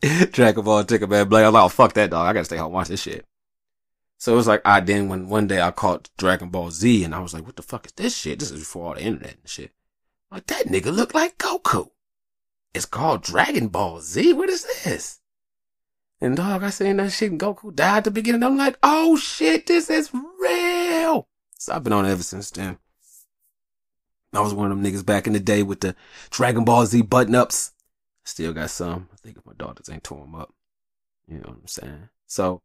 Dragon 0.32 0.64
Ball, 0.64 0.84
Tekkaman 0.84 1.28
Blade. 1.28 1.44
I 1.44 1.48
was 1.48 1.54
like, 1.54 1.64
oh, 1.64 1.68
fuck 1.68 1.94
that 1.94 2.10
dog. 2.10 2.26
I 2.26 2.32
gotta 2.32 2.44
stay 2.44 2.58
home 2.58 2.72
watch 2.72 2.88
this 2.88 3.02
shit. 3.02 3.26
So 4.18 4.34
it 4.34 4.36
was 4.36 4.46
like, 4.46 4.60
I 4.66 4.80
then 4.80 5.08
when 5.08 5.30
one 5.30 5.46
day 5.46 5.62
I 5.62 5.70
caught 5.70 6.10
Dragon 6.18 6.50
Ball 6.50 6.70
Z 6.70 7.04
and 7.04 7.14
I 7.14 7.20
was 7.20 7.32
like, 7.32 7.46
what 7.46 7.56
the 7.56 7.62
fuck 7.62 7.86
is 7.86 7.92
this 7.92 8.16
shit? 8.16 8.38
This 8.38 8.50
is 8.50 8.60
before 8.60 8.88
all 8.88 8.94
the 8.94 9.02
internet 9.02 9.36
and 9.40 9.48
shit. 9.48 9.72
Like, 10.30 10.46
that 10.48 10.66
nigga 10.66 10.94
look 10.94 11.14
like 11.14 11.38
Goku. 11.38 11.88
It's 12.74 12.84
called 12.84 13.22
Dragon 13.22 13.68
Ball 13.68 14.00
Z. 14.00 14.34
What 14.34 14.50
is 14.50 14.66
this? 14.84 15.20
And 16.20 16.36
dog, 16.36 16.62
I 16.62 16.70
seen 16.70 16.98
that 16.98 17.12
shit 17.12 17.30
and 17.30 17.40
Goku 17.40 17.74
died 17.74 17.98
at 17.98 18.04
the 18.04 18.10
beginning. 18.10 18.42
I'm 18.42 18.58
like, 18.58 18.76
oh 18.82 19.16
shit, 19.16 19.66
this 19.66 19.88
is 19.88 20.12
real. 20.12 20.79
So 21.60 21.72
I've 21.72 21.84
been 21.84 21.92
on 21.92 22.06
it 22.06 22.10
ever 22.10 22.22
since 22.22 22.50
then. 22.50 22.78
I 24.32 24.40
was 24.40 24.54
one 24.54 24.70
of 24.70 24.76
them 24.80 24.84
niggas 24.84 25.04
back 25.04 25.26
in 25.26 25.32
the 25.32 25.40
day 25.40 25.62
with 25.62 25.80
the 25.80 25.94
Dragon 26.30 26.64
Ball 26.64 26.86
Z 26.86 27.02
button 27.02 27.34
ups. 27.34 27.72
Still 28.24 28.52
got 28.52 28.70
some. 28.70 29.08
I 29.12 29.16
think 29.16 29.36
if 29.36 29.46
my 29.46 29.52
daughters 29.56 29.88
ain't 29.88 30.04
tore 30.04 30.20
them 30.20 30.34
up. 30.34 30.54
You 31.28 31.36
know 31.36 31.48
what 31.48 31.58
I'm 31.58 31.66
saying? 31.66 32.08
So 32.26 32.62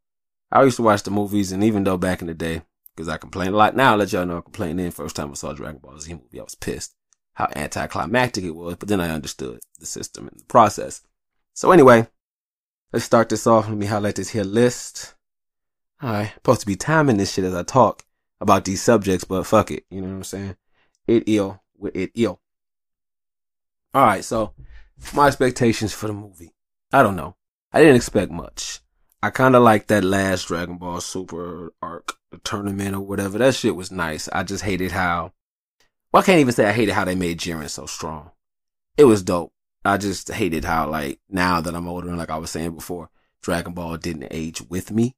I 0.52 0.64
used 0.64 0.78
to 0.78 0.84
watch 0.84 1.04
the 1.04 1.12
movies, 1.12 1.52
and 1.52 1.64
even 1.64 1.84
though 1.84 1.98
back 1.98 2.22
in 2.22 2.28
the 2.28 2.34
day, 2.34 2.62
because 2.96 3.10
I 3.10 3.18
complain 3.18 3.54
a 3.54 3.58
lot 3.58 3.76
now, 3.76 3.92
I'll 3.92 3.98
let 3.98 4.14
y'all 4.14 4.26
know 4.26 4.38
I 4.38 4.42
complained 4.42 4.80
then. 4.80 4.92
First 4.92 5.16
time 5.16 5.32
I 5.32 5.34
saw 5.34 5.54
Dragon 5.54 5.80
Ball 5.80 6.00
Z 6.00 6.14
movie, 6.14 6.40
I 6.40 6.44
was 6.44 6.56
pissed 6.56 6.96
how 7.34 7.50
anticlimactic 7.54 8.46
it 8.46 8.56
was, 8.56 8.76
but 8.78 8.88
then 8.88 9.02
I 9.02 9.10
understood 9.10 9.60
the 9.78 9.86
system 9.86 10.30
and 10.30 10.40
the 10.40 10.46
process. 10.46 11.02
So 11.54 11.72
anyway, 11.72 12.08
Let's 12.96 13.04
start 13.04 13.28
this 13.28 13.46
off. 13.46 13.68
Let 13.68 13.78
me 13.78 13.88
highlight 13.88 14.16
this 14.16 14.30
here 14.30 14.46
list. 14.46 15.16
Alright, 16.02 16.34
supposed 16.36 16.62
to 16.62 16.66
be 16.66 16.78
timing 16.78 17.18
this 17.18 17.34
shit 17.34 17.44
as 17.44 17.54
I 17.54 17.64
talk 17.64 18.05
about 18.42 18.66
these 18.66 18.82
subjects, 18.82 19.24
but 19.24 19.46
fuck 19.46 19.72
it. 19.72 19.86
You 19.90 20.02
know 20.02 20.08
what 20.08 20.16
I'm 20.16 20.24
saying? 20.24 20.56
It 21.08 21.24
ill 21.28 21.62
with 21.78 21.96
it 21.96 22.12
ill. 22.16 22.40
Alright, 23.96 24.26
so 24.26 24.54
my 25.14 25.28
expectations 25.28 25.94
for 25.94 26.08
the 26.08 26.14
movie. 26.14 26.54
I 26.92 27.04
don't 27.04 27.16
know. 27.16 27.36
I 27.72 27.80
didn't 27.80 27.96
expect 27.98 28.32
much. 28.32 28.80
I 29.22 29.30
kind 29.30 29.56
of 29.56 29.64
like 29.64 29.88
that 29.88 30.04
last 30.04 30.48
Dragon 30.48 30.78
Ball 30.78 31.02
Super 31.02 31.74
arc, 31.82 32.16
tournament 32.44 32.96
or 32.96 33.02
whatever. 33.02 33.38
That 33.38 33.56
shit 33.56 33.76
was 33.76 33.92
nice. 33.92 34.30
I 34.32 34.44
just 34.44 34.64
hated 34.64 34.92
how, 34.92 35.34
Well, 36.12 36.22
I 36.22 36.26
can't 36.26 36.40
even 36.40 36.54
say 36.54 36.66
I 36.66 36.74
hated 36.74 36.94
how 36.94 37.06
they 37.06 37.16
made 37.16 37.40
Jiren 37.40 37.70
so 37.70 37.86
strong. 37.86 38.32
It 38.98 39.06
was 39.06 39.24
dope. 39.24 39.52
I 39.84 39.98
just 39.98 40.32
hated 40.32 40.66
how 40.66 40.90
like 40.90 41.20
now 41.30 41.62
that 41.62 41.76
I'm 41.76 41.88
older 41.88 42.10
and 42.10 42.18
like 42.18 42.30
I 42.30 42.38
was 42.38 42.52
saying 42.52 42.76
before, 42.76 43.10
Dragon 43.42 43.74
Ball 43.74 43.98
didn't 43.98 44.28
age 44.32 44.62
with 44.70 44.92
me. 44.92 45.16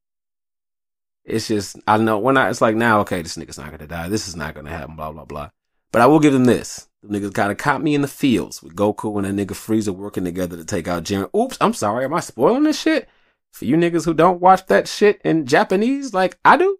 It's 1.27 1.50
just 1.50 1.77
I 1.86 1.98
know 1.98 2.17
when 2.17 2.38
I 2.38 2.50
it's 2.50 2.62
like 2.62 2.75
now 2.75 3.01
okay 3.01 3.22
this 3.22 3.36
nigga's 3.36 3.57
not 3.57 3.69
gonna 3.69 3.86
die 3.86 4.07
this 4.07 4.29
is 4.29 4.36
not 4.36 4.55
gonna 4.55 4.69
happen 4.69 4.96
blah 4.96 5.12
blah 5.12 5.25
blah. 5.25 5.50
But 5.91 6.01
I 6.01 6.05
will 6.05 6.19
give 6.19 6.34
them 6.34 6.46
this. 6.46 6.88
The 7.03 7.19
niggas 7.19 7.34
kind 7.34 7.51
of 7.51 7.57
caught 7.57 7.84
me 7.84 7.96
in 7.96 8.01
the 8.01 8.07
fields 8.07 8.63
with 8.63 8.75
Goku 8.75 9.17
and 9.17 9.27
a 9.27 9.46
nigga 9.46 9.51
Frieza 9.51 9.93
working 9.93 10.24
together 10.24 10.57
to 10.57 10.65
take 10.65 10.88
out 10.88 11.03
Jiren. 11.03 11.34
Oops, 11.36 11.57
I'm 11.62 11.74
sorry. 11.74 12.05
Am 12.05 12.13
I 12.13 12.22
spoiling 12.22 12.63
this 12.63 12.79
shit? 12.79 13.07
For 13.51 13.65
you 13.65 13.75
niggas 13.75 14.05
who 14.05 14.13
don't 14.13 14.41
watch 14.41 14.65
that 14.67 14.88
shit 14.88 15.22
in 15.24 15.46
Japanese 15.46 16.13
like 16.13 16.39
I 16.43 16.57
do? 16.57 16.79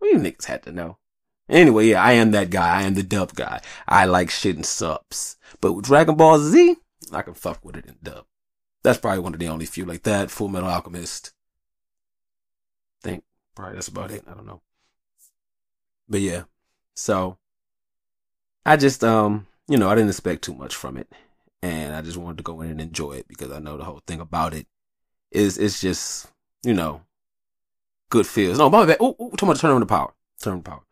Well, 0.00 0.10
you 0.10 0.18
niggas 0.18 0.46
had 0.46 0.62
to 0.64 0.72
know. 0.72 0.98
Anyway, 1.48 1.88
yeah, 1.88 2.02
I 2.02 2.12
am 2.12 2.30
that 2.32 2.50
guy. 2.50 2.80
I 2.80 2.82
am 2.82 2.94
the 2.94 3.02
dub 3.02 3.34
guy. 3.34 3.60
I 3.86 4.04
like 4.04 4.30
shit 4.30 4.56
in 4.56 4.64
subs. 4.64 5.36
But 5.60 5.74
with 5.74 5.84
Dragon 5.84 6.16
Ball 6.16 6.38
Z, 6.38 6.76
I 7.12 7.22
can 7.22 7.34
fuck 7.34 7.64
with 7.64 7.76
it 7.76 7.86
in 7.86 7.96
dub. 8.02 8.24
That's 8.82 8.98
probably 8.98 9.20
one 9.20 9.34
of 9.34 9.40
the 9.40 9.48
only 9.48 9.66
few 9.66 9.84
like 9.84 10.02
that. 10.04 10.30
Full 10.30 10.48
Metal 10.48 10.68
Alchemist. 10.68 11.32
Think 13.02 13.24
probably 13.54 13.74
that's 13.74 13.88
about 13.88 14.10
it. 14.10 14.24
I 14.28 14.34
don't 14.34 14.46
know. 14.46 14.62
But 16.08 16.20
yeah. 16.20 16.44
So 16.94 17.38
I 18.64 18.76
just 18.76 19.02
um, 19.02 19.46
you 19.68 19.76
know, 19.76 19.88
I 19.88 19.94
didn't 19.94 20.10
expect 20.10 20.42
too 20.42 20.54
much 20.54 20.74
from 20.74 20.96
it. 20.96 21.08
And 21.62 21.94
I 21.94 22.02
just 22.02 22.16
wanted 22.16 22.38
to 22.38 22.42
go 22.42 22.60
in 22.60 22.70
and 22.70 22.80
enjoy 22.80 23.12
it 23.12 23.28
because 23.28 23.52
I 23.52 23.60
know 23.60 23.76
the 23.76 23.84
whole 23.84 24.02
thing 24.06 24.20
about 24.20 24.52
it 24.52 24.66
is 25.30 25.58
it's 25.58 25.80
just, 25.80 26.28
you 26.64 26.74
know, 26.74 27.02
good 28.10 28.26
feels. 28.26 28.58
No, 28.58 28.68
my 28.68 28.84
bad. 28.84 29.00
Ooh, 29.00 29.14
ooh, 29.20 29.30
talking 29.30 29.48
about 29.48 29.60
turn 29.60 29.70
on 29.70 29.80
the 29.80 29.86
power. 29.86 30.12
Turn 30.40 30.54
on 30.54 30.62
the 30.62 30.70
power. 30.70 30.82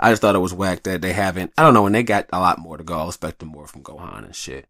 I 0.00 0.10
just 0.10 0.22
thought 0.22 0.34
it 0.34 0.40
was 0.40 0.54
whack 0.54 0.82
that 0.84 1.02
they 1.02 1.12
haven't. 1.12 1.52
I 1.56 1.62
don't 1.62 1.74
know, 1.74 1.86
and 1.86 1.94
they 1.94 2.02
got 2.02 2.26
a 2.32 2.40
lot 2.40 2.58
more 2.58 2.76
to 2.76 2.84
go. 2.84 2.98
I 2.98 3.04
was 3.04 3.14
expecting 3.14 3.48
more 3.48 3.66
from 3.66 3.82
Gohan 3.82 4.24
and 4.24 4.34
shit. 4.34 4.66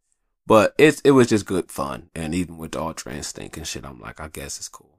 But 0.46 0.74
it's 0.76 1.00
it 1.00 1.12
was 1.12 1.28
just 1.28 1.46
good 1.46 1.70
fun, 1.70 2.10
and 2.14 2.34
even 2.34 2.58
with 2.58 2.72
the 2.72 2.80
Ultra 2.80 3.14
Instinct 3.14 3.56
and 3.56 3.66
shit, 3.66 3.86
I'm 3.86 4.00
like, 4.00 4.20
I 4.20 4.28
guess 4.28 4.58
it's 4.58 4.68
cool. 4.68 4.98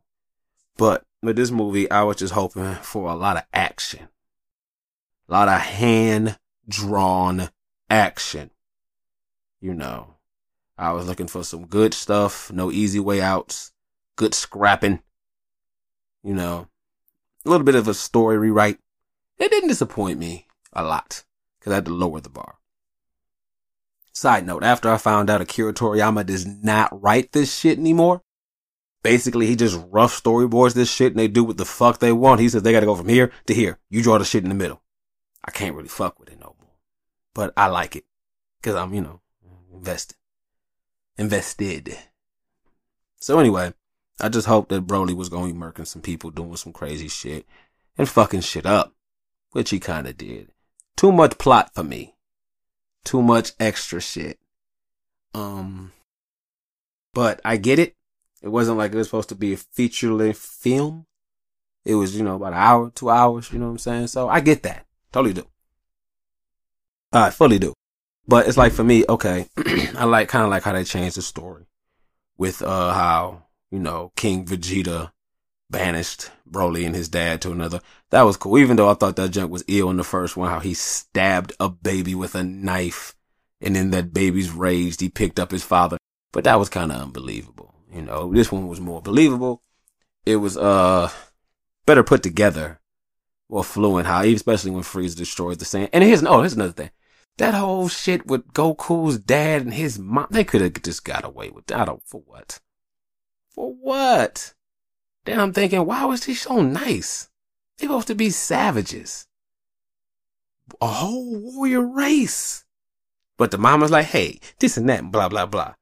But 0.77 1.03
with 1.25 1.35
this 1.35 1.51
movie, 1.51 1.89
I 1.89 2.03
was 2.03 2.17
just 2.17 2.33
hoping 2.33 2.75
for 2.75 3.09
a 3.09 3.15
lot 3.15 3.37
of 3.37 3.43
action, 3.53 4.07
a 5.27 5.31
lot 5.31 5.47
of 5.47 5.59
hand 5.59 6.37
drawn 6.67 7.49
action. 7.89 8.51
You 9.59 9.73
know, 9.73 10.15
I 10.77 10.91
was 10.93 11.07
looking 11.07 11.27
for 11.27 11.43
some 11.43 11.65
good 11.65 11.93
stuff, 11.93 12.51
no 12.51 12.71
easy 12.71 12.99
way 12.99 13.21
outs, 13.21 13.71
good 14.15 14.33
scrapping. 14.33 15.01
You 16.23 16.33
know, 16.33 16.67
a 17.45 17.49
little 17.49 17.65
bit 17.65 17.75
of 17.75 17.87
a 17.87 17.93
story 17.93 18.37
rewrite 18.37 18.79
it 19.37 19.51
didn't 19.51 19.69
disappoint 19.69 20.19
me 20.19 20.47
a 20.73 20.83
lot 20.83 21.23
because 21.59 21.71
I 21.71 21.75
had 21.75 21.85
to 21.85 21.93
lower 21.93 22.21
the 22.21 22.29
bar. 22.29 22.55
Side 24.13 24.45
note, 24.45 24.63
after 24.63 24.89
I 24.89 24.97
found 24.97 25.29
out 25.29 25.41
Akira 25.41 25.73
Toriyama 25.73 26.25
does 26.25 26.45
not 26.45 27.01
write 27.01 27.33
this 27.33 27.53
shit 27.53 27.77
anymore, 27.77 28.21
basically 29.05 29.45
he 29.45 29.55
just 29.55 29.79
rough 29.91 30.19
storyboards 30.21 30.73
this 30.73 30.91
shit 30.91 31.11
and 31.11 31.19
they 31.19 31.27
do 31.27 31.43
what 31.43 31.57
the 31.57 31.65
fuck 31.65 31.99
they 31.99 32.11
want. 32.11 32.41
He 32.41 32.49
says 32.49 32.63
they 32.63 32.71
gotta 32.71 32.87
go 32.87 32.95
from 32.95 33.07
here 33.07 33.31
to 33.45 33.53
here. 33.53 33.77
You 33.89 34.01
draw 34.01 34.17
the 34.17 34.25
shit 34.25 34.43
in 34.43 34.49
the 34.49 34.55
middle. 34.55 34.81
I 35.43 35.51
can't 35.51 35.75
really 35.75 35.89
fuck 35.89 36.19
with 36.19 36.29
it 36.29 36.39
no 36.39 36.55
more. 36.59 36.71
But 37.35 37.53
I 37.55 37.67
like 37.67 37.95
it. 37.95 38.05
Cause 38.63 38.73
I'm, 38.73 38.93
you 38.95 39.01
know, 39.01 39.21
invested. 39.71 40.17
Invested. 41.19 41.95
So 43.17 43.37
anyway, 43.37 43.73
I 44.19 44.29
just 44.29 44.47
hope 44.47 44.69
that 44.69 44.87
Broly 44.87 45.15
was 45.15 45.29
gonna 45.29 45.53
be 45.53 45.59
murking 45.59 45.85
some 45.85 46.01
people 46.01 46.31
doing 46.31 46.55
some 46.55 46.73
crazy 46.73 47.07
shit 47.07 47.45
and 47.99 48.09
fucking 48.09 48.41
shit 48.41 48.65
up 48.65 48.95
which 49.55 49.69
he 49.69 49.79
kind 49.79 50.05
of 50.05 50.17
did. 50.17 50.49
Too 50.97 51.13
much 51.13 51.37
plot 51.37 51.73
for 51.73 51.81
me. 51.81 52.15
Too 53.05 53.21
much 53.21 53.53
extra 53.57 54.01
shit. 54.01 54.37
Um, 55.33 55.93
but 57.13 57.39
I 57.45 57.55
get 57.55 57.79
it. 57.79 57.95
It 58.45 58.51
wasn't 58.51 58.77
like 58.77 58.93
it 58.93 58.97
was 58.97 59.07
supposed 59.07 59.29
to 59.29 59.35
be 59.35 59.53
a 59.53 59.57
feature 59.57 60.13
length 60.13 60.37
film. 60.37 61.07
It 61.83 61.95
was, 61.95 62.15
you 62.15 62.23
know, 62.23 62.35
about 62.35 62.53
an 62.53 62.59
hour, 62.59 62.91
two 62.93 63.09
hours, 63.09 63.51
you 63.51 63.57
know 63.57 63.65
what 63.65 63.71
I'm 63.71 63.77
saying? 63.79 64.07
So 64.07 64.29
I 64.29 64.39
get 64.39 64.61
that. 64.63 64.85
Totally 65.11 65.33
do. 65.33 65.47
I 67.11 67.31
fully 67.31 67.57
do. 67.57 67.73
But 68.27 68.47
it's 68.47 68.57
like 68.57 68.71
for 68.71 68.83
me, 68.83 69.03
okay, 69.09 69.47
I 69.97 70.05
like 70.05 70.29
kind 70.29 70.43
of 70.43 70.51
like 70.51 70.61
how 70.61 70.73
they 70.73 70.83
changed 70.83 71.17
the 71.17 71.23
story 71.23 71.65
with 72.37 72.61
uh 72.61 72.93
how, 72.93 73.45
you 73.71 73.79
know, 73.79 74.11
King 74.15 74.45
Vegeta 74.45 75.11
banished 75.71 76.29
Broly 76.47 76.85
and 76.85 76.93
his 76.93 77.09
dad 77.09 77.41
to 77.41 77.51
another. 77.51 77.81
That 78.11 78.23
was 78.23 78.37
cool. 78.37 78.59
Even 78.59 78.75
though 78.75 78.89
I 78.89 78.93
thought 78.93 79.15
that 79.15 79.31
junk 79.31 79.51
was 79.51 79.63
ill 79.67 79.89
in 79.89 79.97
the 79.97 80.03
first 80.03 80.37
one, 80.37 80.51
how 80.51 80.59
he 80.59 80.75
stabbed 80.75 81.53
a 81.59 81.69
baby 81.69 82.13
with 82.13 82.35
a 82.35 82.43
knife 82.43 83.15
and 83.59 83.75
in 83.75 83.89
that 83.89 84.13
baby's 84.13 84.51
rage, 84.51 84.99
he 84.99 85.09
picked 85.09 85.39
up 85.39 85.49
his 85.49 85.63
father. 85.63 85.97
But 86.31 86.43
that 86.43 86.59
was 86.59 86.69
kind 86.69 86.91
of 86.91 87.01
unbelievable. 87.01 87.74
You 87.95 88.01
know, 88.01 88.33
this 88.33 88.51
one 88.51 88.67
was 88.67 88.81
more 88.81 89.01
believable. 89.01 89.63
It 90.25 90.35
was, 90.35 90.57
uh, 90.57 91.09
better 91.85 92.03
put 92.03 92.23
together, 92.23 92.81
more 93.47 93.63
fluent, 93.63 94.05
how, 94.05 94.23
especially 94.23 94.71
when 94.71 94.83
Frieza 94.83 95.15
destroys 95.15 95.57
the 95.57 95.65
sand. 95.65 95.89
And 95.93 96.03
here's, 96.03 96.21
oh, 96.23 96.41
here's 96.41 96.55
another 96.55 96.73
thing. 96.73 96.91
That 97.37 97.53
whole 97.53 97.87
shit 97.87 98.27
with 98.27 98.51
Goku's 98.51 99.17
dad 99.17 99.61
and 99.61 99.73
his 99.73 99.97
mom, 99.97 100.27
they 100.29 100.43
could 100.43 100.59
have 100.59 100.81
just 100.81 101.05
got 101.05 101.23
away 101.23 101.49
with 101.49 101.67
that. 101.67 101.79
I 101.79 101.85
don't, 101.85 102.05
for 102.05 102.21
what? 102.25 102.59
For 103.49 103.73
what? 103.73 104.53
Then 105.23 105.39
I'm 105.39 105.53
thinking, 105.53 105.85
why 105.85 106.03
was 106.03 106.25
he 106.25 106.33
so 106.33 106.61
nice? 106.61 107.29
They 107.77 107.87
supposed 107.87 108.07
to 108.07 108.15
be 108.15 108.29
savages. 108.29 109.27
A 110.81 110.87
whole 110.87 111.39
warrior 111.39 111.81
race. 111.81 112.65
But 113.37 113.51
the 113.51 113.57
mama's 113.57 113.91
like, 113.91 114.07
hey, 114.07 114.41
this 114.59 114.75
and 114.75 114.89
that, 114.89 115.11
blah, 115.11 115.29
blah, 115.29 115.45
blah. 115.45 115.75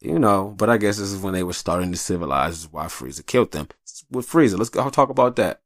You 0.00 0.18
know, 0.18 0.54
but 0.56 0.70
I 0.70 0.76
guess 0.76 0.98
this 0.98 1.12
is 1.12 1.20
when 1.20 1.34
they 1.34 1.42
were 1.42 1.52
starting 1.52 1.90
to 1.90 1.98
civilize, 1.98 2.58
is 2.58 2.72
why 2.72 2.86
Frieza 2.86 3.26
killed 3.26 3.50
them. 3.50 3.68
With 4.10 4.28
Frieza, 4.28 4.56
let's 4.56 4.70
go 4.70 4.88
talk 4.90 5.10
about 5.10 5.36
that. 5.36 5.60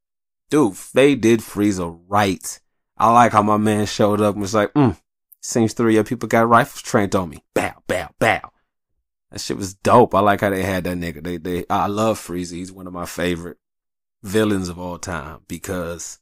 Dude, 0.48 0.74
they 0.94 1.14
did 1.14 1.40
Frieza 1.40 2.00
right. 2.08 2.60
I 2.96 3.10
like 3.12 3.32
how 3.32 3.42
my 3.42 3.58
man 3.58 3.86
showed 3.86 4.20
up 4.20 4.34
and 4.34 4.42
was 4.42 4.54
like, 4.54 4.72
mm, 4.72 4.96
seems 5.40 5.74
three 5.74 5.96
of 5.98 6.06
people 6.06 6.28
got 6.28 6.48
rifles 6.48 6.82
trained 6.82 7.14
on 7.14 7.28
me. 7.28 7.44
Bow, 7.54 7.74
bow, 7.86 8.08
bow. 8.18 8.52
That 9.30 9.40
shit 9.40 9.56
was 9.56 9.74
dope. 9.74 10.14
I 10.14 10.20
like 10.20 10.40
how 10.40 10.50
they 10.50 10.62
had 10.62 10.84
that 10.84 10.96
nigga. 10.96 11.22
They, 11.22 11.36
they, 11.36 11.64
I 11.68 11.86
love 11.86 12.18
Frieza. 12.18 12.52
He's 12.52 12.72
one 12.72 12.86
of 12.86 12.92
my 12.92 13.06
favorite 13.06 13.58
villains 14.22 14.68
of 14.68 14.78
all 14.78 14.98
time 14.98 15.40
because 15.48 16.20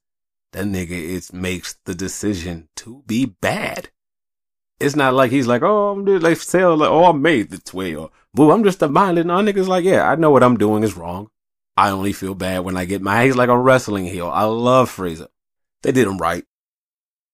that 0.53 0.65
nigga 0.65 0.91
it 0.91 1.33
makes 1.33 1.77
the 1.85 1.95
decision 1.95 2.69
to 2.77 3.03
be 3.07 3.27
bad. 3.27 3.91
It's 4.81 4.97
not 4.97 5.15
like 5.15 5.31
he's 5.31 5.47
like, 5.47 5.63
oh, 5.63 5.91
I'm 5.91 6.07
just 6.07 6.23
like 6.23 6.39
sell 6.39 6.77
like, 6.77 6.91
oh, 6.91 7.05
I 7.05 7.13
made 7.13 7.51
the 7.51 7.77
way 7.77 7.95
or 7.95 8.11
boo, 8.35 8.51
I'm 8.51 8.65
just 8.65 8.83
a 8.83 8.89
minded. 8.89 9.27
No 9.27 9.35
niggas 9.35 9.69
like, 9.69 9.85
yeah, 9.85 10.11
I 10.11 10.15
know 10.17 10.31
what 10.31 10.43
I'm 10.43 10.57
doing 10.57 10.83
is 10.83 10.97
wrong. 10.97 11.31
I 11.77 11.91
only 11.91 12.13
feel 12.13 12.35
bad 12.35 12.61
when 12.61 12.77
I 12.77 12.85
get 12.85 13.03
my 13.03 13.25
he's 13.25 13.37
like 13.37 13.49
a 13.49 13.59
wrestling 13.59 14.07
heel. 14.07 14.29
I 14.29 14.45
love 14.45 14.95
Frieza. 14.95 15.29
They 15.83 15.93
did 15.93 16.07
him 16.07 16.19
right. 16.19 16.45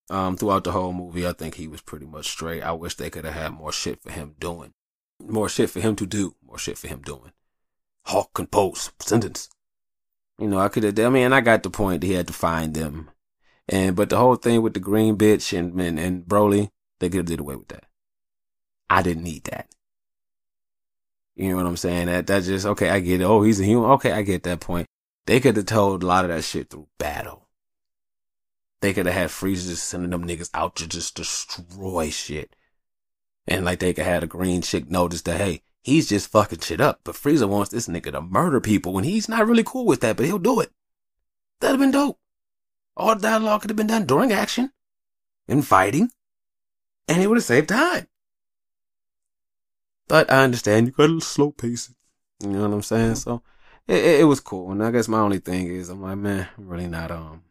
Um, 0.09 0.37
throughout 0.37 0.65
the 0.65 0.73
whole 0.73 0.93
movie, 0.93 1.27
I 1.27 1.33
think 1.33 1.57
he 1.57 1.67
was 1.67 1.81
pretty 1.81 2.07
much 2.07 2.29
straight. 2.29 2.63
I 2.63 2.73
wish 2.73 2.95
they 2.95 3.11
could 3.11 3.25
have 3.25 3.35
had 3.35 3.53
more 3.53 3.73
shit 3.73 4.01
for 4.01 4.13
him 4.13 4.37
doing. 4.39 4.73
More 5.21 5.49
shit 5.49 5.71
for 5.71 5.81
him 5.81 5.97
to 5.97 6.07
do. 6.07 6.37
More 6.47 6.59
shit 6.59 6.79
for 6.79 6.87
him 6.87 7.03
doing. 7.03 7.33
Hawk 8.05 8.33
compose 8.35 8.93
sentence. 9.01 9.49
You 10.39 10.47
know, 10.47 10.59
I 10.59 10.69
could 10.69 10.85
have. 10.85 10.99
I 10.99 11.09
mean, 11.09 11.33
I 11.33 11.41
got 11.41 11.63
the 11.63 11.71
point. 11.71 12.03
He 12.03 12.13
had 12.13 12.27
to 12.29 12.33
find 12.33 12.75
them, 12.75 13.11
and 13.69 13.97
but 13.97 14.11
the 14.11 14.19
whole 14.19 14.37
thing 14.37 14.63
with 14.63 14.75
the 14.75 14.81
green 14.81 15.17
bitch 15.17 15.57
and 15.59 15.81
and, 15.81 15.99
and 15.99 16.25
Broly, 16.25 16.71
they 16.99 17.09
could 17.09 17.19
have 17.19 17.27
did 17.27 17.41
away 17.41 17.57
with 17.57 17.69
that. 17.69 17.85
I 18.89 19.03
didn't 19.03 19.25
need 19.25 19.45
that. 19.45 19.69
You 21.35 21.51
know 21.51 21.57
what 21.57 21.67
I'm 21.67 21.77
saying? 21.77 22.07
That 22.07 22.27
that 22.29 22.45
just 22.45 22.67
okay. 22.67 22.89
I 22.89 23.01
get 23.01 23.21
it. 23.21 23.25
Oh, 23.25 23.43
he's 23.43 23.61
a 23.61 23.65
human. 23.65 23.91
Okay, 23.93 24.13
I 24.13 24.23
get 24.23 24.43
that 24.45 24.61
point. 24.61 24.87
They 25.27 25.41
could 25.41 25.57
have 25.57 25.67
told 25.67 26.03
a 26.03 26.07
lot 26.07 26.25
of 26.25 26.31
that 26.31 26.45
shit 26.45 26.71
through 26.71 26.89
battle. 26.99 27.49
They 28.81 28.93
could 28.93 29.07
have 29.07 29.15
had 29.15 29.31
Frieza 29.31 29.69
just 29.69 29.89
sending 29.89 30.11
them 30.11 30.27
niggas 30.27 30.51
out 30.55 30.77
to 30.77 30.87
just 30.87 31.17
destroy 31.17 32.11
shit. 32.11 32.55
And 33.47 33.65
like 33.65 33.81
they 33.81 33.93
could 33.93 34.05
have 34.05 34.15
had 34.15 34.25
a 34.25 34.29
green 34.29 34.63
chick 34.63 34.91
notice 34.91 35.23
that, 35.23 35.39
hey, 35.41 35.63
he's 35.83 36.09
just 36.09 36.31
fucking 36.31 36.61
shit 36.61 36.81
up. 36.81 37.01
But 37.05 37.17
Frieza 37.17 37.49
wants 37.49 37.71
this 37.71 37.89
nigga 37.89 38.13
to 38.13 38.21
murder 38.21 38.61
people 38.61 38.93
when 38.93 39.05
he's 39.05 39.29
not 39.29 39.47
really 39.47 39.65
cool 39.65 39.87
with 39.87 40.01
that, 40.01 40.17
but 40.17 40.27
he'll 40.27 40.39
do 40.39 40.61
it. 40.61 40.71
That'd 41.61 41.75
have 41.75 41.81
been 41.81 41.91
dope. 41.91 42.19
All 42.97 43.15
dialogue 43.15 43.63
could 43.63 43.71
have 43.71 43.77
been 43.77 43.87
done 43.87 44.07
during 44.07 44.33
action 44.33 44.73
and 45.49 45.67
fighting, 45.67 46.11
and 47.09 47.23
it 47.23 47.27
would 47.27 47.39
have 47.39 47.45
saved 47.45 47.69
time. 47.69 48.07
But 50.09 50.31
I 50.31 50.45
understand 50.45 50.87
you 50.87 50.93
gotta 50.93 51.21
slow 51.21 51.51
pace 51.51 51.91
it. 51.91 52.47
You 52.47 52.53
know 52.53 52.63
what 52.63 52.75
I'm 52.75 52.83
saying? 52.83 53.17
So 53.17 53.43
it, 53.89 53.97
it, 53.97 54.21
it 54.21 54.25
was 54.25 54.41
cool. 54.41 54.71
And 54.71 54.83
I 54.83 54.91
guess 54.91 55.09
my 55.09 55.19
only 55.19 55.39
thing 55.39 55.69
is 55.69 55.89
I'm 55.89 56.03
like, 56.03 56.19
man, 56.19 56.49
I'm 56.57 56.69
really 56.69 56.89
not 56.89 57.11
um 57.11 57.43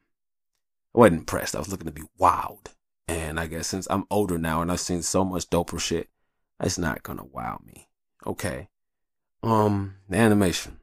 I 0.94 1.00
wasn't 1.00 1.20
impressed. 1.20 1.56
I 1.56 1.60
was 1.60 1.70
looking 1.70 1.88
to 1.88 1.92
be 1.92 2.08
wild. 2.18 2.70
And 3.08 3.40
I 3.40 3.48
guess 3.48 3.68
since 3.68 3.88
I'm 3.90 4.06
older 4.10 4.38
now 4.38 4.62
and 4.62 4.72
I've 4.72 4.80
seen 4.80 5.02
so 5.02 5.26
much 5.26 5.50
doper 5.50 5.80
shit, 5.80 6.10
it's 6.60 6.78
not 6.78 7.04
gonna 7.04 7.26
wow 7.26 7.60
me. 7.66 7.90
Okay. 8.26 8.70
Um, 9.44 9.96
the 10.10 10.18
animation. 10.18 10.80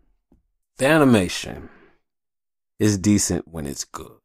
The 0.76 0.86
animation 0.86 1.68
is 2.78 2.98
decent 2.98 3.48
when 3.48 3.66
it's 3.66 3.84
good. 3.84 4.18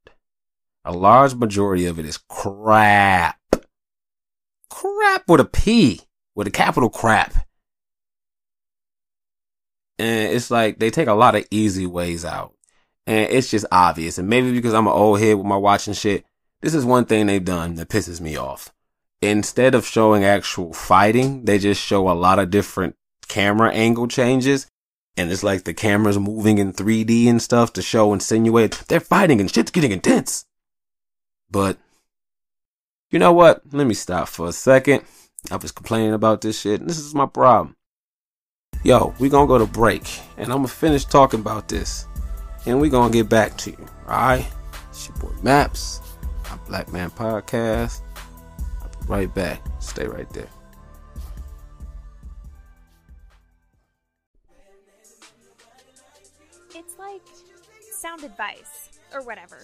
A 0.84 0.92
large 0.92 1.36
majority 1.36 1.86
of 1.86 2.00
it 2.00 2.06
is 2.06 2.18
crap. 2.18 3.40
Crap 4.70 5.28
with 5.28 5.42
a 5.42 5.46
P, 5.46 6.02
with 6.36 6.48
a 6.48 6.52
capital 6.52 6.90
crap. 6.90 7.34
And 10.00 10.34
it's 10.34 10.52
like 10.52 10.80
they 10.80 10.90
take 10.90 11.08
a 11.08 11.14
lot 11.14 11.36
of 11.36 11.46
easy 11.50 11.86
ways 11.86 12.24
out. 12.24 12.54
And 13.06 13.32
it's 13.32 13.50
just 13.50 13.66
obvious. 13.72 14.18
And 14.18 14.28
maybe 14.28 14.52
because 14.52 14.74
I'm 14.74 14.88
an 14.88 14.94
old 14.94 15.20
head 15.20 15.38
with 15.38 15.46
my 15.46 15.56
watching 15.56 15.94
shit, 15.94 16.26
this 16.62 16.74
is 16.74 16.86
one 16.86 17.06
thing 17.06 17.26
they've 17.26 17.44
done 17.44 17.76
that 17.76 17.90
pisses 17.90 18.20
me 18.20 18.36
off. 18.36 18.74
Instead 19.22 19.74
of 19.74 19.86
showing 19.86 20.24
actual 20.24 20.74
fighting, 20.74 21.46
they 21.46 21.58
just 21.58 21.82
show 21.82 22.10
a 22.10 22.14
lot 22.14 22.38
of 22.38 22.52
different 22.52 22.96
camera 23.28 23.72
angle 23.72 24.08
changes. 24.08 24.68
And 25.16 25.32
it's 25.32 25.44
like 25.44 25.64
the 25.64 25.74
camera's 25.74 26.20
moving 26.20 26.60
in 26.60 26.74
3D 26.74 27.28
and 27.28 27.42
stuff 27.42 27.74
to 27.74 27.82
show 27.82 28.14
insinuate 28.14 28.84
they're 28.88 29.00
fighting 29.00 29.42
and 29.42 29.50
shit's 29.50 29.72
getting 29.72 29.92
intense. 29.92 30.46
But 31.50 31.78
you 33.10 33.20
know 33.20 33.32
what? 33.32 33.62
Let 33.72 33.88
me 33.88 33.94
stop 33.94 34.28
for 34.28 34.48
a 34.48 34.54
second. 34.54 35.04
I 35.50 35.56
was 35.56 35.72
complaining 35.72 36.14
about 36.14 36.42
this 36.42 36.60
shit. 36.60 36.82
And 36.82 36.90
this 36.90 37.00
is 37.00 37.16
my 37.16 37.26
problem. 37.26 37.76
Yo, 38.84 39.14
we 39.20 39.30
gonna 39.30 39.48
go 39.48 39.58
to 39.58 39.66
break 39.66 40.04
and 40.38 40.52
I'm 40.52 40.60
gonna 40.60 40.68
finish 40.68 41.06
talking 41.06 41.40
about 41.40 41.68
this. 41.68 42.06
And 42.66 42.82
we 42.82 42.90
gonna 42.90 43.12
get 43.12 43.30
back 43.30 43.58
to 43.60 43.72
you. 43.72 43.86
Alright? 44.04 44.48
It's 44.90 45.08
your 45.08 45.18
boy 45.18 45.36
Maps, 45.42 46.02
my 46.50 46.58
Black 46.68 46.92
Man 46.92 47.10
Podcast. 47.12 48.02
I'll 48.82 48.90
be 48.90 49.08
right 49.08 49.34
back. 49.34 49.62
Stay 49.80 50.06
right 50.06 50.30
there. 50.32 50.50
It's 56.76 56.98
like 57.00 57.22
sound 57.92 58.24
advice 58.24 59.00
or 59.14 59.22
whatever. 59.24 59.64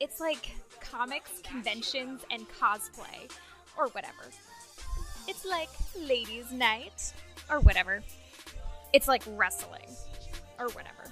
It's 0.00 0.20
like 0.20 0.50
comics, 0.90 1.40
conventions, 1.42 2.22
and 2.30 2.48
cosplay 2.48 3.30
or 3.76 3.88
whatever. 3.88 4.30
It's 5.28 5.44
like 5.44 5.68
ladies' 5.98 6.52
night 6.52 7.12
or 7.50 7.60
whatever. 7.60 8.02
It's 8.92 9.08
like 9.08 9.22
wrestling 9.26 9.88
or 10.58 10.68
whatever. 10.68 11.04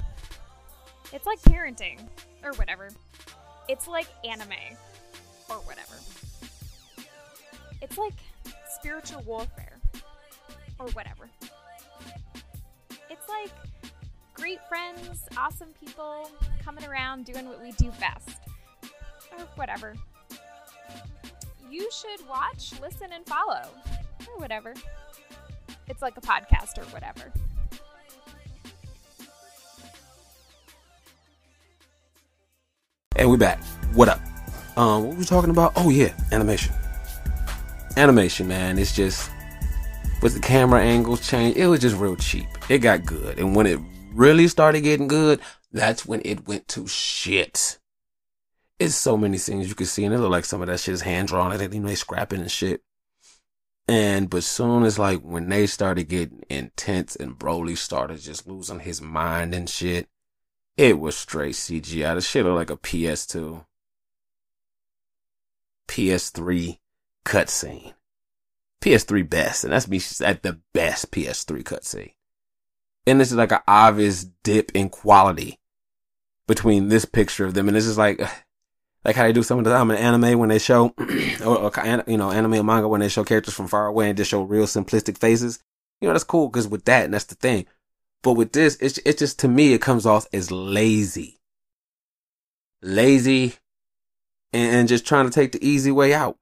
It's 1.12 1.26
like 1.26 1.40
parenting 1.42 2.00
or 2.42 2.52
whatever. 2.52 2.90
It's 3.68 3.88
like 3.88 4.06
anime 4.24 4.52
or 5.50 5.56
whatever. 5.56 5.96
It's 7.82 7.98
like 7.98 8.14
spiritual 8.68 9.22
warfare 9.22 9.78
or 10.78 10.86
whatever. 10.88 11.28
It's 13.10 13.28
like 13.28 13.50
great 14.34 14.58
friends, 14.68 15.26
awesome 15.36 15.68
people 15.80 16.30
coming 16.64 16.84
around 16.84 17.24
doing 17.24 17.48
what 17.48 17.62
we 17.62 17.72
do 17.72 17.90
best 18.00 18.43
or 19.38 19.46
whatever. 19.56 19.94
You 21.70 21.88
should 21.90 22.26
watch, 22.28 22.72
listen, 22.80 23.08
and 23.12 23.26
follow 23.26 23.68
or 24.28 24.38
whatever. 24.38 24.74
It's 25.88 26.02
like 26.02 26.16
a 26.16 26.20
podcast 26.20 26.78
or 26.78 26.84
whatever. 26.92 27.32
And 33.16 33.30
we're 33.30 33.36
back. 33.36 33.62
What 33.94 34.08
up? 34.08 34.20
Um, 34.76 35.04
what 35.04 35.12
were 35.12 35.18
we 35.18 35.24
talking 35.24 35.50
about? 35.50 35.72
Oh 35.76 35.88
yeah, 35.88 36.12
animation. 36.32 36.74
Animation, 37.96 38.48
man. 38.48 38.78
It's 38.78 38.94
just 38.94 39.30
with 40.24 40.34
the 40.34 40.40
camera 40.40 40.80
angles 40.80 41.28
change, 41.28 41.56
it 41.56 41.66
was 41.66 41.80
just 41.80 41.96
real 41.96 42.16
cheap. 42.16 42.46
It 42.68 42.78
got 42.78 43.04
good, 43.04 43.38
and 43.38 43.54
when 43.54 43.66
it 43.66 43.78
really 44.12 44.48
started 44.48 44.80
getting 44.80 45.06
good, 45.06 45.38
that's 45.70 46.06
when 46.06 46.22
it 46.24 46.48
went 46.48 46.66
to 46.68 46.86
shit. 46.86 47.78
It's 48.78 48.94
so 48.94 49.16
many 49.16 49.38
things 49.38 49.68
you 49.68 49.74
can 49.74 49.86
see, 49.86 50.04
and 50.04 50.14
it 50.14 50.18
look 50.18 50.30
like 50.30 50.44
some 50.44 50.60
of 50.60 50.66
that 50.66 50.80
shit 50.80 50.94
is 50.94 51.02
hand 51.02 51.28
drawn. 51.28 51.52
I 51.52 51.56
think 51.56 51.72
you 51.72 51.80
know 51.80 51.88
they 51.88 51.94
scrapping 51.94 52.40
and 52.40 52.50
shit. 52.50 52.82
And 53.86 54.30
but 54.30 54.42
soon 54.42 54.82
as 54.84 54.98
like 54.98 55.20
when 55.20 55.48
they 55.48 55.66
started 55.66 56.08
getting 56.08 56.42
intense 56.48 57.16
and 57.16 57.38
Broly 57.38 57.76
started 57.76 58.20
just 58.20 58.48
losing 58.48 58.80
his 58.80 59.00
mind 59.00 59.54
and 59.54 59.68
shit, 59.68 60.08
it 60.76 60.98
was 60.98 61.16
straight 61.16 61.54
CGI. 61.54 62.14
The 62.14 62.20
shit 62.20 62.44
looked 62.44 62.56
like 62.56 62.70
a 62.70 62.76
PS2, 62.76 63.64
PS3 65.86 66.78
cutscene. 67.24 67.92
PS3 68.80 69.28
best, 69.28 69.64
and 69.64 69.72
that's 69.72 69.88
me 69.88 70.00
at 70.26 70.42
the 70.42 70.60
best 70.74 71.10
PS3 71.10 71.62
cutscene. 71.62 72.12
And 73.06 73.20
this 73.20 73.30
is 73.30 73.36
like 73.36 73.52
an 73.52 73.60
obvious 73.66 74.24
dip 74.24 74.72
in 74.74 74.90
quality 74.90 75.58
between 76.46 76.88
this 76.88 77.06
picture 77.06 77.46
of 77.46 77.54
them, 77.54 77.68
and 77.68 77.76
this 77.76 77.86
is 77.86 77.96
like, 77.96 78.20
like 79.04 79.16
how 79.16 79.24
they 79.24 79.32
do 79.32 79.42
some 79.42 79.58
of 79.58 79.64
the 79.64 79.70
time 79.70 79.90
in 79.90 79.96
anime 79.96 80.38
when 80.38 80.48
they 80.48 80.58
show, 80.58 80.94
or, 81.44 81.58
or 81.58 82.04
you 82.06 82.16
know, 82.16 82.30
anime 82.30 82.54
or 82.54 82.62
manga 82.62 82.88
when 82.88 83.00
they 83.00 83.08
show 83.08 83.24
characters 83.24 83.54
from 83.54 83.68
far 83.68 83.86
away 83.86 84.08
and 84.08 84.16
just 84.16 84.30
show 84.30 84.42
real 84.42 84.66
simplistic 84.66 85.18
faces. 85.18 85.58
You 86.00 86.08
know, 86.08 86.14
that's 86.14 86.24
cool 86.24 86.48
because 86.48 86.68
with 86.68 86.84
that, 86.86 87.04
and 87.04 87.14
that's 87.14 87.24
the 87.24 87.34
thing. 87.34 87.66
But 88.22 88.34
with 88.34 88.52
this, 88.52 88.76
it's 88.80 88.98
it's 89.04 89.18
just 89.18 89.38
to 89.40 89.48
me, 89.48 89.74
it 89.74 89.82
comes 89.82 90.06
off 90.06 90.26
as 90.32 90.50
lazy, 90.50 91.40
lazy, 92.82 93.54
and, 94.52 94.76
and 94.76 94.88
just 94.88 95.06
trying 95.06 95.26
to 95.26 95.32
take 95.32 95.52
the 95.52 95.66
easy 95.66 95.90
way 95.90 96.14
out. 96.14 96.38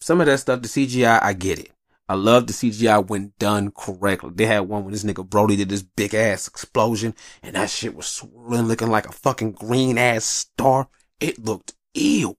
Some 0.00 0.20
of 0.20 0.26
that 0.26 0.38
stuff, 0.38 0.62
the 0.62 0.68
CGI, 0.68 1.22
I 1.22 1.34
get 1.34 1.58
it. 1.58 1.70
I 2.10 2.14
love 2.14 2.48
the 2.48 2.52
CGI 2.52 3.06
when 3.06 3.34
done 3.38 3.70
correctly. 3.70 4.32
They 4.34 4.46
had 4.46 4.60
one 4.60 4.82
when 4.82 4.90
this 4.90 5.04
nigga 5.04 5.28
Broly 5.28 5.56
did 5.56 5.68
this 5.68 5.82
big 5.82 6.12
ass 6.12 6.48
explosion 6.48 7.14
and 7.40 7.54
that 7.54 7.70
shit 7.70 7.94
was 7.94 8.06
swirling 8.06 8.66
looking 8.66 8.88
like 8.88 9.06
a 9.06 9.12
fucking 9.12 9.52
green 9.52 9.96
ass 9.96 10.24
star. 10.24 10.88
It 11.20 11.44
looked 11.44 11.74
ew. 11.94 12.36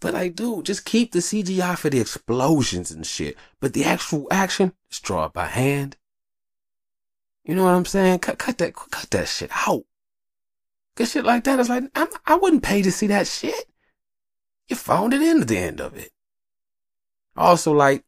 But 0.00 0.14
like, 0.14 0.34
dude, 0.34 0.64
just 0.64 0.84
keep 0.84 1.12
the 1.12 1.18
CGI 1.18 1.76
for 1.76 1.90
the 1.90 2.00
explosions 2.00 2.90
and 2.90 3.06
shit. 3.06 3.36
But 3.60 3.74
the 3.74 3.84
actual 3.84 4.26
action, 4.30 4.72
just 4.88 5.02
draw 5.02 5.26
it 5.26 5.32
by 5.34 5.46
hand. 5.46 5.96
You 7.44 7.54
know 7.54 7.64
what 7.64 7.74
I'm 7.74 7.84
saying? 7.84 8.20
Cut, 8.20 8.38
cut 8.38 8.58
that, 8.58 8.74
cut 8.74 9.10
that 9.10 9.28
shit 9.28 9.50
out. 9.66 9.84
Cause 10.96 11.12
shit 11.12 11.24
like 11.24 11.44
that 11.44 11.60
is 11.60 11.68
like, 11.68 11.84
I'm, 11.94 12.08
I 12.26 12.36
wouldn't 12.36 12.62
pay 12.62 12.82
to 12.82 12.92
see 12.92 13.06
that 13.08 13.26
shit. 13.26 13.68
You 14.68 14.76
phoned 14.76 15.14
it 15.14 15.22
in 15.22 15.40
the 15.46 15.58
end 15.58 15.80
of 15.80 15.96
it. 15.96 16.10
Also, 17.36 17.72
like, 17.72 18.04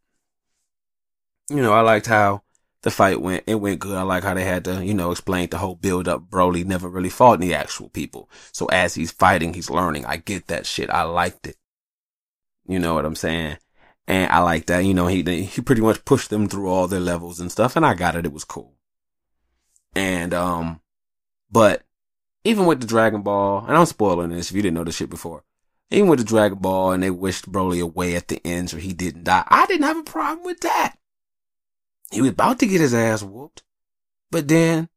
you 1.51 1.63
know, 1.63 1.73
I 1.73 1.81
liked 1.81 2.07
how 2.07 2.43
the 2.83 2.91
fight 2.91 3.21
went. 3.21 3.45
It 3.47 3.57
went 3.57 3.81
good. 3.81 3.97
I 3.97 4.03
like 4.03 4.25
how 4.25 4.35
they 4.35 4.45
had 4.45 4.65
to, 4.65 4.85
you 4.85 4.95
know, 4.95 5.11
explain 5.11 5.49
the 5.49 5.59
whole 5.59 5.77
build 5.77 6.09
up. 6.09 6.29
Broly 6.29 6.65
never 6.65 6.89
really 6.89 7.11
fought 7.11 7.41
any 7.41 7.55
actual 7.55 7.89
people. 7.89 8.29
So 8.53 8.67
as 8.67 8.95
he's 8.95 9.13
fighting, 9.13 9.55
he's 9.55 9.71
learning. 9.71 10.05
I 10.05 10.17
get 10.17 10.49
that 10.49 10.67
shit. 10.67 10.91
I 10.91 11.03
liked 11.03 11.47
it. 11.47 11.57
You 12.67 12.79
know 12.79 12.95
what 12.95 13.05
I'm 13.05 13.15
saying? 13.15 13.59
And 14.09 14.31
I 14.33 14.41
like 14.41 14.67
that. 14.67 14.85
You 14.85 14.95
know, 14.95 15.07
he, 15.07 15.23
he 15.45 15.63
pretty 15.63 15.83
much 15.83 16.05
pushed 16.05 16.31
them 16.31 16.49
through 16.49 16.69
all 16.69 16.89
their 16.89 17.01
levels 17.01 17.39
and 17.39 17.53
stuff. 17.53 17.77
And 17.77 17.87
I 17.87 17.95
got 17.95 18.17
it. 18.17 18.27
It 18.27 18.33
was 18.33 18.45
cool. 18.45 18.75
And, 19.95 20.35
um, 20.35 20.81
but 21.51 21.85
even 22.45 22.67
with 22.67 22.81
the 22.81 22.87
Dragon 22.87 23.23
Ball, 23.23 23.65
and 23.67 23.77
I'm 23.77 23.87
spoiling 23.87 24.31
this 24.31 24.51
if 24.51 24.57
you 24.57 24.63
didn't 24.63 24.75
know 24.75 24.85
this 24.85 24.97
shit 24.97 25.11
before, 25.11 25.45
even 25.91 26.09
with 26.09 26.19
the 26.19 26.25
Dragon 26.25 26.59
Ball 26.59 26.93
and 26.93 27.03
they 27.03 27.11
wished 27.11 27.51
Broly 27.51 27.81
away 27.81 28.17
at 28.17 28.29
the 28.29 28.45
end 28.45 28.71
so 28.71 28.79
he 28.79 28.93
didn't 28.93 29.25
die, 29.25 29.45
I 29.47 29.67
didn't 29.67 29.85
have 29.85 29.99
a 29.99 30.03
problem 30.03 30.45
with 30.45 30.61
that. 30.61 30.97
He 32.13 32.21
was 32.21 32.31
about 32.31 32.59
to 32.59 32.67
get 32.67 32.81
his 32.81 32.95
ass 32.95 33.23
whooped, 33.23 33.63
but 34.31 34.47
then 34.47 34.89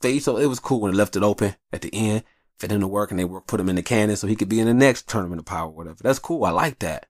they, 0.00 0.18
so 0.18 0.36
it 0.36 0.46
was 0.46 0.60
cool 0.60 0.80
when 0.80 0.92
they 0.92 0.98
left 0.98 1.16
it 1.16 1.22
open 1.22 1.56
at 1.72 1.80
the 1.80 1.92
end 1.92 2.24
for 2.58 2.66
them 2.66 2.80
to 2.80 2.86
work 2.86 3.10
and 3.10 3.18
they 3.18 3.24
work, 3.24 3.46
put 3.46 3.60
him 3.60 3.68
in 3.68 3.76
the 3.76 3.82
cannon 3.82 4.16
so 4.16 4.26
he 4.26 4.36
could 4.36 4.48
be 4.48 4.60
in 4.60 4.66
the 4.66 4.74
next 4.74 5.08
tournament 5.08 5.40
of 5.40 5.46
power, 5.46 5.68
whatever. 5.68 5.96
That's 6.02 6.18
cool. 6.18 6.44
I 6.44 6.50
like 6.50 6.78
that. 6.80 7.06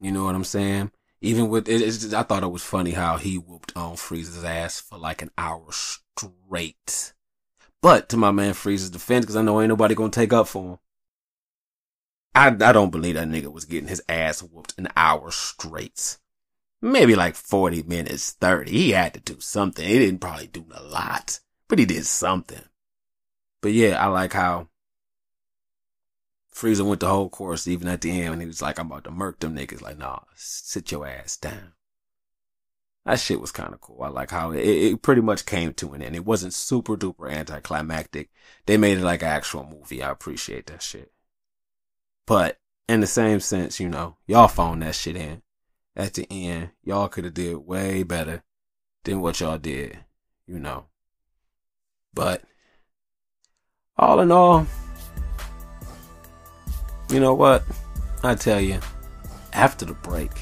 You 0.00 0.12
know 0.12 0.24
what 0.24 0.34
I'm 0.34 0.44
saying? 0.44 0.92
Even 1.20 1.48
with 1.48 1.68
it, 1.68 1.78
just, 1.78 2.14
I 2.14 2.22
thought 2.22 2.42
it 2.42 2.48
was 2.48 2.62
funny 2.62 2.92
how 2.92 3.16
he 3.16 3.38
whooped 3.38 3.72
on 3.74 3.96
Frieza's 3.96 4.44
ass 4.44 4.78
for 4.78 4.98
like 4.98 5.22
an 5.22 5.30
hour 5.36 5.66
straight. 5.70 7.14
But 7.80 8.08
to 8.10 8.16
my 8.16 8.30
man 8.30 8.52
Frieza's 8.52 8.90
defense, 8.90 9.24
because 9.24 9.36
I 9.36 9.42
know 9.42 9.60
ain't 9.60 9.70
nobody 9.70 9.94
gonna 9.94 10.10
take 10.10 10.32
up 10.32 10.46
for 10.46 10.72
him. 10.72 10.78
I 12.34 12.48
I 12.48 12.72
don't 12.72 12.90
believe 12.90 13.14
that 13.14 13.28
nigga 13.28 13.50
was 13.50 13.64
getting 13.64 13.88
his 13.88 14.02
ass 14.08 14.42
whooped 14.42 14.74
an 14.76 14.88
hour 14.96 15.30
straight. 15.30 16.18
Maybe 16.86 17.16
like 17.16 17.34
40 17.34 17.82
minutes, 17.82 18.30
30. 18.30 18.70
He 18.70 18.90
had 18.90 19.14
to 19.14 19.20
do 19.20 19.40
something. 19.40 19.84
He 19.84 19.98
didn't 19.98 20.20
probably 20.20 20.46
do 20.46 20.64
a 20.70 20.80
lot, 20.84 21.40
but 21.66 21.80
he 21.80 21.84
did 21.84 22.06
something. 22.06 22.62
But 23.60 23.72
yeah, 23.72 24.00
I 24.00 24.06
like 24.06 24.32
how 24.32 24.68
Frieza 26.54 26.86
went 26.86 27.00
the 27.00 27.08
whole 27.08 27.28
course, 27.28 27.66
even 27.66 27.88
at 27.88 28.02
the 28.02 28.12
end, 28.12 28.34
and 28.34 28.40
he 28.40 28.46
was 28.46 28.62
like, 28.62 28.78
I'm 28.78 28.86
about 28.86 29.02
to 29.02 29.10
murk 29.10 29.40
them 29.40 29.56
niggas. 29.56 29.82
Like, 29.82 29.98
nah, 29.98 30.20
sit 30.36 30.92
your 30.92 31.08
ass 31.08 31.36
down. 31.36 31.72
That 33.04 33.18
shit 33.18 33.40
was 33.40 33.50
kind 33.50 33.74
of 33.74 33.80
cool. 33.80 34.02
I 34.02 34.08
like 34.08 34.30
how 34.30 34.52
it, 34.52 34.60
it, 34.60 35.02
pretty 35.02 35.22
much 35.22 35.44
came 35.44 35.74
to 35.74 35.92
an 35.92 36.02
end. 36.02 36.14
It 36.14 36.24
wasn't 36.24 36.54
super 36.54 36.96
duper 36.96 37.32
anticlimactic. 37.32 38.30
They 38.66 38.76
made 38.76 38.98
it 38.98 39.04
like 39.04 39.22
an 39.22 39.28
actual 39.28 39.64
movie. 39.64 40.04
I 40.04 40.10
appreciate 40.10 40.66
that 40.66 40.82
shit. 40.82 41.10
But 42.26 42.60
in 42.88 43.00
the 43.00 43.08
same 43.08 43.40
sense, 43.40 43.80
you 43.80 43.88
know, 43.88 44.18
y'all 44.28 44.46
phoned 44.46 44.82
that 44.82 44.94
shit 44.94 45.16
in. 45.16 45.42
At 45.96 46.12
the 46.12 46.26
end, 46.30 46.70
y'all 46.84 47.08
could 47.08 47.24
have 47.24 47.32
did 47.32 47.56
way 47.56 48.02
better 48.02 48.42
than 49.04 49.22
what 49.22 49.40
y'all 49.40 49.56
did, 49.56 49.98
you 50.46 50.58
know. 50.58 50.84
But 52.12 52.42
all 53.96 54.20
in 54.20 54.30
all, 54.30 54.66
you 57.08 57.18
know 57.18 57.34
what? 57.34 57.64
I 58.22 58.34
tell 58.34 58.60
you, 58.60 58.78
after 59.54 59.86
the 59.86 59.94
break, 59.94 60.32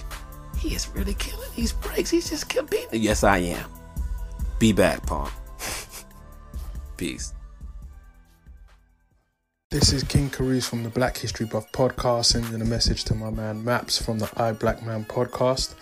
he 0.59 0.75
is 0.75 0.89
really 0.89 1.15
killing 1.15 1.51
these 1.55 1.73
breaks. 1.73 2.11
He's 2.11 2.29
just 2.29 2.49
competing. 2.49 3.01
Yes, 3.01 3.23
I 3.23 3.39
am. 3.39 3.71
Be 4.59 4.73
back, 4.73 5.07
Punk. 5.07 5.33
Peace. 6.97 7.33
This 9.75 9.93
is 9.93 10.05
King 10.05 10.31
Carees 10.31 10.69
from 10.69 10.85
the 10.85 10.89
Black 10.89 11.19
History 11.19 11.47
Buff 11.47 11.73
podcast, 11.73 12.27
sending 12.27 12.63
a 12.63 12.65
message 12.65 13.03
to 13.07 13.15
my 13.17 13.29
man 13.31 13.65
Maps 13.65 14.01
from 14.01 14.21
the 14.21 14.31
I 14.37 14.53
Black 14.53 14.85
Man 14.85 15.05
podcast. 15.05 15.75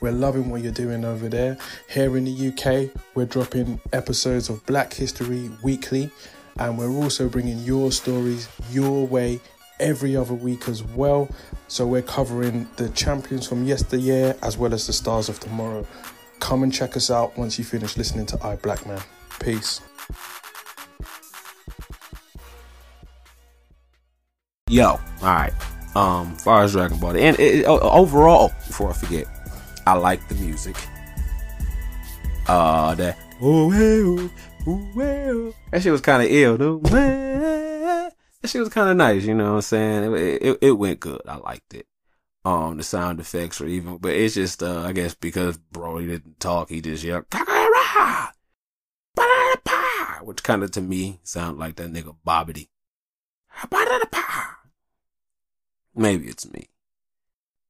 We're 0.00 0.12
loving 0.12 0.50
what 0.50 0.62
you're 0.62 0.70
doing 0.70 1.04
over 1.04 1.28
there. 1.28 1.58
Here 1.88 2.16
in 2.16 2.26
the 2.26 2.48
UK, 2.50 2.96
we're 3.16 3.26
dropping 3.26 3.80
episodes 3.92 4.50
of 4.50 4.64
Black 4.66 4.92
History 4.92 5.50
weekly, 5.64 6.12
and 6.60 6.78
we're 6.78 6.92
also 6.92 7.28
bringing 7.28 7.58
your 7.58 7.90
stories 7.90 8.48
your 8.70 9.04
way 9.08 9.40
every 9.80 10.14
other 10.14 10.34
week 10.34 10.68
as 10.68 10.84
well. 10.84 11.28
So 11.66 11.88
we're 11.88 12.02
covering 12.02 12.68
the 12.76 12.88
champions 12.90 13.48
from 13.48 13.64
yesteryear 13.64 14.36
as 14.44 14.58
well 14.58 14.72
as 14.72 14.86
the 14.86 14.92
stars 14.92 15.28
of 15.28 15.40
tomorrow. 15.40 15.84
Come 16.38 16.62
and 16.62 16.72
check 16.72 16.96
us 16.96 17.10
out 17.10 17.36
once 17.36 17.58
you 17.58 17.64
finish 17.64 17.96
listening 17.96 18.26
to 18.26 18.46
I 18.46 18.54
Black 18.54 18.86
Man. 18.86 19.02
Peace. 19.40 19.80
Yo, 24.70 24.86
all 24.86 25.00
right. 25.22 25.52
Um, 25.96 26.36
far 26.36 26.62
as 26.62 26.70
Dragon 26.70 26.96
Ball, 26.98 27.16
and 27.16 27.36
it, 27.40 27.60
it, 27.62 27.64
overall, 27.66 28.52
before 28.68 28.90
I 28.90 28.92
forget, 28.92 29.26
I 29.84 29.94
like 29.94 30.28
the 30.28 30.36
music. 30.36 30.76
Uh, 32.46 32.94
that 32.94 33.18
oh 33.42 33.66
well, 33.68 34.30
oh 34.68 34.90
well, 34.94 35.54
that 35.72 35.82
shit 35.82 35.90
was 35.90 36.00
kind 36.00 36.22
of 36.22 36.30
ill, 36.30 36.56
dude. 36.56 36.84
That 36.84 38.12
shit 38.44 38.60
was 38.60 38.68
kind 38.68 38.88
of 38.90 38.96
nice, 38.96 39.24
you 39.24 39.34
know 39.34 39.50
what 39.50 39.56
I'm 39.56 39.62
saying? 39.62 40.14
It, 40.14 40.42
it, 40.42 40.58
it 40.62 40.72
went 40.72 41.00
good. 41.00 41.20
I 41.26 41.38
liked 41.38 41.74
it. 41.74 41.86
Um, 42.44 42.76
the 42.76 42.84
sound 42.84 43.18
effects 43.18 43.60
or 43.60 43.66
even, 43.66 43.96
but 43.96 44.12
it's 44.12 44.36
just, 44.36 44.62
uh, 44.62 44.82
I 44.82 44.92
guess 44.92 45.14
because 45.14 45.58
Broly 45.58 46.06
didn't 46.06 46.38
talk, 46.38 46.68
he 46.68 46.80
just 46.80 47.02
yelled, 47.02 47.24
Which 50.22 50.44
kind 50.44 50.62
of 50.62 50.70
to 50.70 50.80
me 50.80 51.18
sound 51.24 51.58
like 51.58 51.74
that 51.74 51.92
nigga 51.92 52.14
Bobbity. 52.24 52.68
Maybe 55.94 56.28
it's 56.28 56.50
me. 56.50 56.68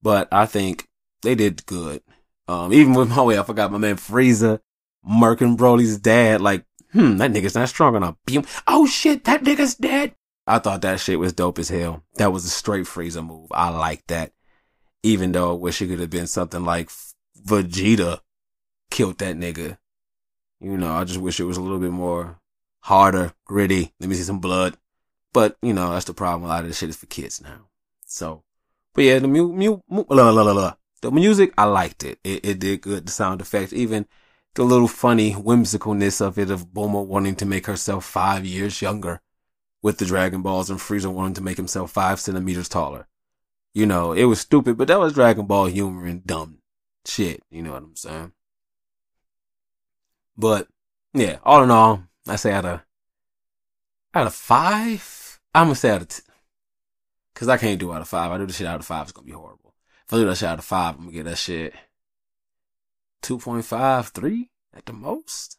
But 0.02 0.28
I 0.32 0.46
think 0.46 0.88
they 1.22 1.34
did 1.34 1.66
good. 1.66 2.02
Um, 2.48 2.72
even 2.72 2.94
with 2.94 3.10
my 3.10 3.22
way, 3.22 3.38
I 3.38 3.42
forgot 3.42 3.70
my 3.70 3.78
man 3.78 3.96
Frieza, 3.96 4.60
Merkin 5.08 5.56
Broly's 5.56 5.98
dad, 5.98 6.40
like, 6.40 6.64
hmm, 6.92 7.16
that 7.18 7.32
nigga's 7.32 7.54
not 7.54 7.68
strong 7.68 7.96
enough. 7.96 8.16
Beam. 8.26 8.44
Oh 8.66 8.86
shit, 8.86 9.24
that 9.24 9.44
nigga's 9.44 9.74
dead. 9.74 10.14
I 10.46 10.58
thought 10.58 10.82
that 10.82 11.00
shit 11.00 11.18
was 11.18 11.32
dope 11.32 11.58
as 11.58 11.68
hell. 11.68 12.02
That 12.16 12.32
was 12.32 12.44
a 12.44 12.48
straight 12.48 12.86
Frieza 12.86 13.24
move. 13.24 13.48
I 13.52 13.68
like 13.68 14.06
that. 14.08 14.32
Even 15.02 15.32
though 15.32 15.50
I 15.50 15.54
wish 15.54 15.80
it 15.80 15.86
could 15.86 16.00
have 16.00 16.10
been 16.10 16.26
something 16.26 16.64
like 16.64 16.90
Vegeta 17.46 18.20
killed 18.90 19.18
that 19.18 19.36
nigga. 19.36 19.78
You 20.60 20.76
know, 20.76 20.92
I 20.92 21.04
just 21.04 21.20
wish 21.20 21.40
it 21.40 21.44
was 21.44 21.56
a 21.56 21.62
little 21.62 21.78
bit 21.78 21.92
more 21.92 22.38
harder, 22.80 23.32
gritty. 23.44 23.94
Let 24.00 24.10
me 24.10 24.16
see 24.16 24.22
some 24.22 24.40
blood. 24.40 24.76
But, 25.32 25.56
you 25.62 25.72
know, 25.72 25.92
that's 25.92 26.06
the 26.06 26.14
problem. 26.14 26.44
A 26.44 26.52
lot 26.52 26.62
of 26.62 26.66
this 26.68 26.78
shit 26.78 26.90
is 26.90 26.96
for 26.96 27.06
kids 27.06 27.40
now. 27.40 27.69
So, 28.10 28.42
but 28.92 29.04
yeah, 29.04 29.20
the 29.20 29.28
mu, 29.28 29.52
mu, 29.52 29.80
mu 29.88 30.04
la, 30.08 30.30
la, 30.30 30.42
la, 30.42 30.52
la. 30.52 30.74
the 31.00 31.12
music, 31.12 31.54
I 31.56 31.64
liked 31.64 32.02
it. 32.02 32.18
it. 32.24 32.44
It 32.44 32.58
did 32.58 32.80
good. 32.80 33.06
The 33.06 33.12
sound 33.12 33.40
effects, 33.40 33.72
even 33.72 34.06
the 34.54 34.64
little 34.64 34.88
funny 34.88 35.32
whimsicalness 35.32 36.20
of 36.20 36.36
it 36.36 36.50
of 36.50 36.72
Bulma 36.72 37.06
wanting 37.06 37.36
to 37.36 37.46
make 37.46 37.66
herself 37.66 38.04
five 38.04 38.44
years 38.44 38.82
younger 38.82 39.20
with 39.80 39.98
the 39.98 40.06
Dragon 40.06 40.42
Balls 40.42 40.70
and 40.70 40.80
Frieza 40.80 41.10
wanting 41.10 41.34
to 41.34 41.42
make 41.42 41.56
himself 41.56 41.92
five 41.92 42.18
centimeters 42.18 42.68
taller. 42.68 43.06
You 43.74 43.86
know, 43.86 44.12
it 44.12 44.24
was 44.24 44.40
stupid, 44.40 44.76
but 44.76 44.88
that 44.88 44.98
was 44.98 45.12
Dragon 45.12 45.46
Ball 45.46 45.66
humor 45.66 46.04
and 46.04 46.26
dumb 46.26 46.58
shit. 47.06 47.44
You 47.48 47.62
know 47.62 47.72
what 47.72 47.82
I'm 47.84 47.96
saying? 47.96 48.32
But 50.36 50.66
yeah, 51.14 51.38
all 51.44 51.62
in 51.62 51.70
all, 51.70 52.02
I 52.26 52.34
say 52.34 52.52
out 52.52 52.64
of 52.64 52.80
out 54.14 54.26
of 54.26 54.34
five, 54.34 55.38
I'm 55.54 55.66
gonna 55.66 55.76
say 55.76 55.90
out 55.90 56.02
of 56.02 56.08
t- 56.08 56.22
Cause 57.40 57.48
I 57.48 57.56
can't 57.56 57.80
do 57.80 57.90
out 57.90 58.02
of 58.02 58.08
five. 58.08 58.30
I 58.30 58.36
do 58.36 58.44
the 58.44 58.52
shit 58.52 58.66
out 58.66 58.80
of 58.80 58.84
five, 58.84 59.04
it's 59.04 59.12
gonna 59.12 59.24
be 59.24 59.32
horrible. 59.32 59.74
If 60.06 60.12
I 60.12 60.18
do 60.18 60.26
that 60.26 60.36
shit 60.36 60.46
out 60.46 60.58
of 60.58 60.64
five, 60.66 60.96
I'm 60.96 61.04
gonna 61.04 61.12
get 61.12 61.24
that 61.24 61.38
shit 61.38 61.72
2.5, 63.22 64.08
3 64.08 64.50
at 64.74 64.84
the 64.84 64.92
most. 64.92 65.56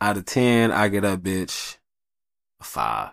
Out 0.00 0.16
of 0.16 0.24
10, 0.24 0.72
I 0.72 0.88
get 0.88 1.02
that 1.02 1.22
bitch 1.22 1.76
a 2.60 2.64
5. 2.64 3.10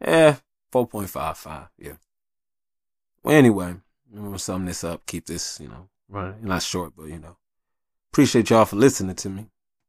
Yeah, 0.00 0.36
4.55, 0.72 1.70
yeah. 1.76 1.92
Well, 3.24 3.34
anyway, 3.34 3.74
I'm 4.14 4.24
gonna 4.24 4.38
sum 4.38 4.64
this 4.64 4.84
up, 4.84 5.04
keep 5.06 5.26
this, 5.26 5.58
you 5.58 5.66
know, 5.66 5.88
running. 6.08 6.44
Not 6.44 6.62
short, 6.62 6.92
but, 6.96 7.06
you 7.06 7.18
know. 7.18 7.36
Appreciate 8.12 8.50
y'all 8.50 8.64
for 8.64 8.76
listening 8.76 9.16
to 9.16 9.28
me. 9.28 9.46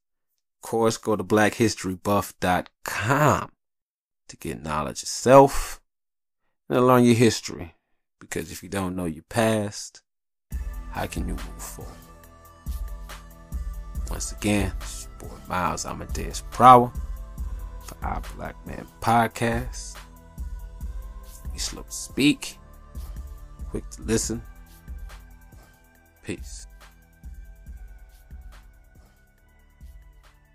course, 0.61 0.97
go 0.97 1.17
to 1.17 1.25
blackhistorybuff.com 1.25 3.51
to 4.29 4.37
get 4.37 4.63
knowledge 4.63 5.03
yourself 5.03 5.81
and 6.69 6.87
learn 6.87 7.05
your 7.05 7.15
history. 7.15 7.75
Because 8.21 8.53
if 8.53 8.63
you 8.63 8.69
don't 8.69 8.95
know 8.95 9.07
your 9.07 9.25
past, 9.29 10.03
how 10.91 11.07
can 11.07 11.27
you 11.27 11.35
move 11.35 11.63
forward? 11.63 11.95
Once 14.11 14.33
again, 14.33 14.73
it's 14.81 15.09
boy 15.19 15.29
Miles 15.49 15.87
Amadeus 15.87 16.43
Prower 16.51 16.93
for 17.85 17.97
our 18.05 18.21
Black 18.37 18.55
Man 18.67 18.87
Podcast. 19.01 19.97
We 21.53 21.59
slow 21.59 21.83
to 21.83 21.93
speak, 21.93 22.59
quick 23.71 23.89
to 23.91 24.03
listen, 24.03 24.43
Peace. 26.23 26.67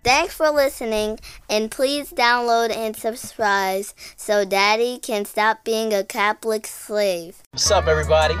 Thanks 0.06 0.34
for 0.34 0.50
listening, 0.50 1.18
and 1.50 1.68
please 1.68 2.12
download 2.12 2.70
and 2.70 2.94
subscribe 2.94 3.86
so 4.16 4.44
Daddy 4.44 5.00
can 5.00 5.24
stop 5.24 5.64
being 5.64 5.92
a 5.92 6.04
Catholic 6.04 6.68
slave. 6.68 7.42
What's 7.50 7.72
up, 7.72 7.88
everybody? 7.88 8.36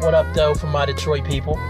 What 0.00 0.14
up, 0.14 0.26
though, 0.34 0.54
from 0.54 0.72
my 0.72 0.84
Detroit 0.84 1.24
people? 1.24 1.60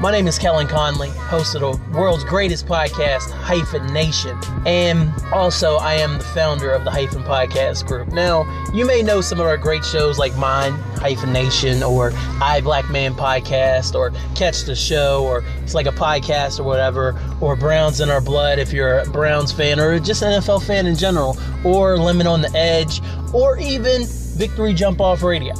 My 0.00 0.10
name 0.10 0.26
is 0.26 0.38
Kellen 0.38 0.66
Conley, 0.66 1.10
host 1.10 1.54
of 1.54 1.60
the 1.60 1.78
world's 1.92 2.24
greatest 2.24 2.64
podcast, 2.64 3.30
Hyphen 3.32 3.86
Nation. 3.92 4.34
And 4.64 5.12
also, 5.30 5.76
I 5.76 5.92
am 5.92 6.16
the 6.16 6.24
founder 6.24 6.70
of 6.70 6.84
the 6.84 6.90
Hyphen 6.90 7.22
Podcast 7.22 7.86
Group. 7.86 8.08
Now, 8.08 8.46
you 8.72 8.86
may 8.86 9.02
know 9.02 9.20
some 9.20 9.40
of 9.40 9.44
our 9.44 9.58
great 9.58 9.84
shows 9.84 10.18
like 10.18 10.34
mine, 10.38 10.72
Hyphen 10.96 11.34
Nation, 11.34 11.82
or 11.82 12.12
I 12.40 12.62
Black 12.62 12.88
Man 12.88 13.12
Podcast, 13.12 13.94
or 13.94 14.10
Catch 14.34 14.62
the 14.62 14.74
Show, 14.74 15.22
or 15.26 15.44
it's 15.62 15.74
like 15.74 15.84
a 15.84 15.92
podcast 15.92 16.58
or 16.58 16.62
whatever, 16.62 17.20
or 17.42 17.54
Browns 17.54 18.00
in 18.00 18.08
Our 18.08 18.22
Blood 18.22 18.58
if 18.58 18.72
you're 18.72 19.00
a 19.00 19.10
Browns 19.10 19.52
fan, 19.52 19.78
or 19.78 19.98
just 20.00 20.22
an 20.22 20.40
NFL 20.40 20.66
fan 20.66 20.86
in 20.86 20.96
general, 20.96 21.36
or 21.62 21.98
Lemon 21.98 22.26
on 22.26 22.40
the 22.40 22.50
Edge, 22.56 23.02
or 23.34 23.58
even 23.58 24.06
Victory 24.06 24.72
Jump 24.72 24.98
Off 25.02 25.22
Radio. 25.22 25.52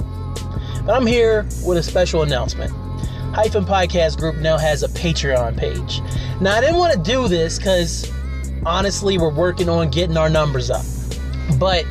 But 0.87 0.95
I'm 0.95 1.07
here 1.07 1.43
with 1.63 1.77
a 1.77 1.83
special 1.83 2.23
announcement. 2.23 2.73
Hyphen 3.33 3.65
Podcast 3.65 4.19
Group 4.19 4.37
now 4.37 4.59
has 4.59 4.83
a 4.83 4.89
Patreon 4.89 5.57
page. 5.57 6.01
Now, 6.41 6.57
I 6.57 6.61
didn't 6.61 6.77
want 6.77 6.93
to 6.93 6.99
do 6.99 7.29
this 7.29 7.59
because 7.59 8.11
honestly, 8.67 9.19
we're 9.19 9.33
working 9.33 9.69
on 9.69 9.89
getting 9.89 10.17
our 10.17 10.29
numbers 10.29 10.69
up. 10.69 10.85
But 11.59 11.85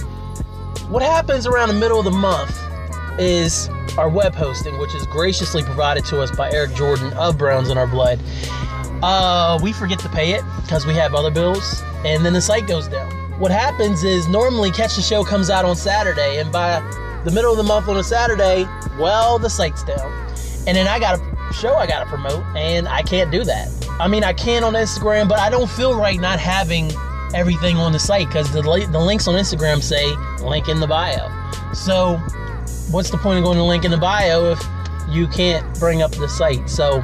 what 0.90 1.02
happens 1.02 1.48
around 1.48 1.70
the 1.70 1.76
middle 1.76 1.98
of 1.98 2.06
the 2.06 2.12
month 2.12 2.60
is 3.20 3.70
our 3.98 4.10
web 4.10 4.36
hosting, 4.36 4.78
which 4.80 4.94
is 4.94 5.06
graciously 5.08 5.64
provided 5.64 6.04
to 6.06 6.22
us 6.22 6.30
by 6.30 6.52
Eric 6.52 6.74
Jordan 6.76 7.14
of 7.14 7.38
Browns 7.38 7.70
in 7.70 7.78
Our 7.78 7.88
Blood. 7.88 8.20
Uh, 9.02 9.58
we 9.64 9.72
forget 9.72 10.00
to 10.00 10.10
pay 10.10 10.34
it 10.34 10.44
because 10.62 10.86
we 10.86 10.94
have 10.94 11.16
other 11.16 11.32
bills, 11.32 11.82
and 12.06 12.26
then 12.26 12.34
the 12.34 12.42
site 12.42 12.68
goes 12.68 12.90
down. 12.90 13.10
What 13.40 13.52
happens 13.52 14.04
is 14.04 14.28
normally 14.28 14.72
Catch 14.72 14.98
the 14.98 15.02
Show 15.02 15.24
comes 15.24 15.50
out 15.50 15.64
on 15.64 15.78
Saturday, 15.78 16.40
and 16.40 16.52
by 16.52 16.82
the 17.24 17.32
middle 17.32 17.52
of 17.52 17.58
the 17.58 17.64
month 17.64 17.88
on 17.88 17.96
a 17.96 18.04
Saturday, 18.04 18.66
well, 19.00 19.40
the 19.40 19.50
site's 19.50 19.84
down. 19.84 20.12
And 20.68 20.76
then 20.76 20.88
I 20.88 21.00
got 21.00 21.20
a 21.20 21.29
show 21.54 21.76
I 21.76 21.88
got 21.88 22.00
to 22.00 22.06
promote, 22.06 22.44
and 22.56 22.88
I 22.88 23.02
can't 23.02 23.32
do 23.32 23.44
that. 23.44 23.70
I 24.00 24.08
mean, 24.08 24.24
I 24.24 24.34
can 24.34 24.64
on 24.64 24.74
Instagram, 24.74 25.28
but 25.28 25.40
I 25.40 25.50
don't 25.50 25.70
feel 25.70 25.98
right 25.98 26.20
not 26.20 26.40
having 26.40 26.92
everything 27.34 27.78
on 27.78 27.92
the 27.92 28.00
site 28.00 28.28
because 28.28 28.52
the, 28.52 28.62
the 28.62 29.00
links 29.00 29.28
on 29.28 29.36
Instagram 29.36 29.82
say 29.82 30.06
link 30.44 30.70
in 30.70 30.80
the 30.80 30.88
bio. 30.88 31.30
So, 31.74 32.18
what's 32.92 33.10
the 33.10 33.18
point 33.18 33.40
of 33.40 33.44
going 33.44 33.58
to 33.58 33.64
link 33.64 33.86
in 33.86 33.92
the 33.92 33.98
bio 33.98 34.52
if 34.52 34.62
you 35.10 35.28
can't 35.28 35.80
bring 35.80 36.02
up 36.02 36.12
the 36.12 36.28
site? 36.28 36.70
So, 36.70 37.04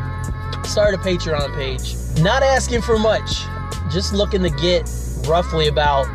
start 0.63 0.93
a 0.93 0.97
Patreon 0.97 1.53
page. 1.55 1.95
Not 2.21 2.43
asking 2.43 2.81
for 2.81 2.97
much, 2.97 3.43
just 3.89 4.13
looking 4.13 4.41
to 4.43 4.49
get 4.49 4.89
roughly 5.27 5.67
about 5.67 6.05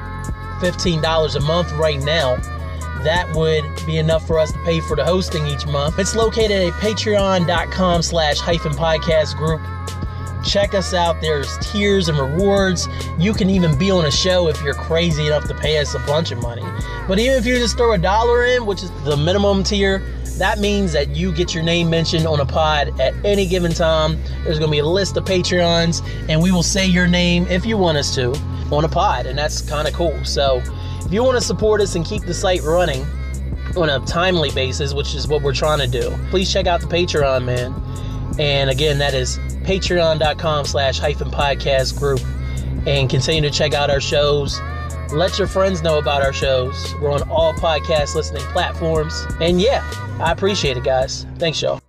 $15 0.60 1.36
a 1.36 1.40
month 1.40 1.72
right 1.72 2.00
now 2.00 2.36
that 3.04 3.30
would 3.34 3.64
be 3.86 3.98
enough 3.98 4.26
for 4.26 4.38
us 4.38 4.52
to 4.52 4.58
pay 4.60 4.80
for 4.80 4.96
the 4.96 5.04
hosting 5.04 5.46
each 5.46 5.66
month. 5.66 5.98
It's 5.98 6.14
located 6.14 6.68
at 6.68 6.72
patreon.com 6.74 8.02
slash 8.02 8.38
hyphen 8.38 8.72
podcast 8.72 9.36
group. 9.36 9.60
Check 10.44 10.74
us 10.74 10.94
out. 10.94 11.20
There's 11.20 11.58
tiers 11.58 12.08
and 12.08 12.18
rewards. 12.18 12.88
You 13.18 13.32
can 13.34 13.50
even 13.50 13.78
be 13.78 13.90
on 13.90 14.06
a 14.06 14.10
show 14.10 14.48
if 14.48 14.62
you're 14.62 14.74
crazy 14.74 15.26
enough 15.26 15.46
to 15.48 15.54
pay 15.54 15.78
us 15.78 15.94
a 15.94 15.98
bunch 16.00 16.30
of 16.30 16.40
money. 16.40 16.64
But 17.06 17.18
even 17.18 17.36
if 17.36 17.44
you 17.44 17.56
just 17.56 17.76
throw 17.76 17.92
a 17.92 17.98
dollar 17.98 18.46
in, 18.46 18.64
which 18.66 18.82
is 18.82 18.90
the 19.04 19.16
minimum 19.16 19.62
tier, 19.62 19.98
that 20.38 20.58
means 20.58 20.92
that 20.92 21.10
you 21.10 21.32
get 21.32 21.54
your 21.54 21.62
name 21.62 21.90
mentioned 21.90 22.26
on 22.26 22.40
a 22.40 22.46
pod 22.46 22.98
at 22.98 23.14
any 23.26 23.46
given 23.46 23.72
time. 23.72 24.18
There's 24.44 24.58
going 24.58 24.70
to 24.70 24.72
be 24.72 24.78
a 24.78 24.86
list 24.86 25.18
of 25.18 25.24
Patreons, 25.24 26.02
and 26.30 26.40
we 26.40 26.50
will 26.50 26.62
say 26.62 26.86
your 26.86 27.06
name 27.06 27.46
if 27.48 27.66
you 27.66 27.76
want 27.76 27.98
us 27.98 28.14
to 28.14 28.32
on 28.72 28.84
a 28.84 28.88
pod, 28.88 29.26
and 29.26 29.38
that's 29.38 29.60
kind 29.60 29.86
of 29.86 29.92
cool. 29.92 30.24
So, 30.24 30.62
if 31.10 31.14
you 31.14 31.24
want 31.24 31.36
to 31.36 31.44
support 31.44 31.80
us 31.80 31.96
and 31.96 32.04
keep 32.04 32.22
the 32.22 32.32
site 32.32 32.62
running 32.62 33.04
on 33.76 33.90
a 33.90 33.98
timely 34.06 34.52
basis, 34.52 34.94
which 34.94 35.12
is 35.16 35.26
what 35.26 35.42
we're 35.42 35.52
trying 35.52 35.80
to 35.80 35.88
do, 35.88 36.16
please 36.30 36.52
check 36.52 36.68
out 36.68 36.80
the 36.80 36.86
Patreon, 36.86 37.44
man. 37.44 37.74
And 38.38 38.70
again, 38.70 38.98
that 38.98 39.12
is 39.12 39.38
patreon.com 39.64 40.66
slash 40.66 41.00
hyphen 41.00 41.28
podcast 41.32 41.98
group. 41.98 42.20
And 42.86 43.10
continue 43.10 43.42
to 43.42 43.50
check 43.50 43.74
out 43.74 43.90
our 43.90 44.00
shows. 44.00 44.60
Let 45.10 45.36
your 45.36 45.48
friends 45.48 45.82
know 45.82 45.98
about 45.98 46.22
our 46.22 46.32
shows. 46.32 46.94
We're 47.02 47.10
on 47.10 47.28
all 47.28 47.54
podcast 47.54 48.14
listening 48.14 48.42
platforms. 48.42 49.26
And 49.40 49.60
yeah, 49.60 49.82
I 50.20 50.30
appreciate 50.30 50.76
it, 50.76 50.84
guys. 50.84 51.26
Thanks, 51.40 51.60
y'all. 51.60 51.80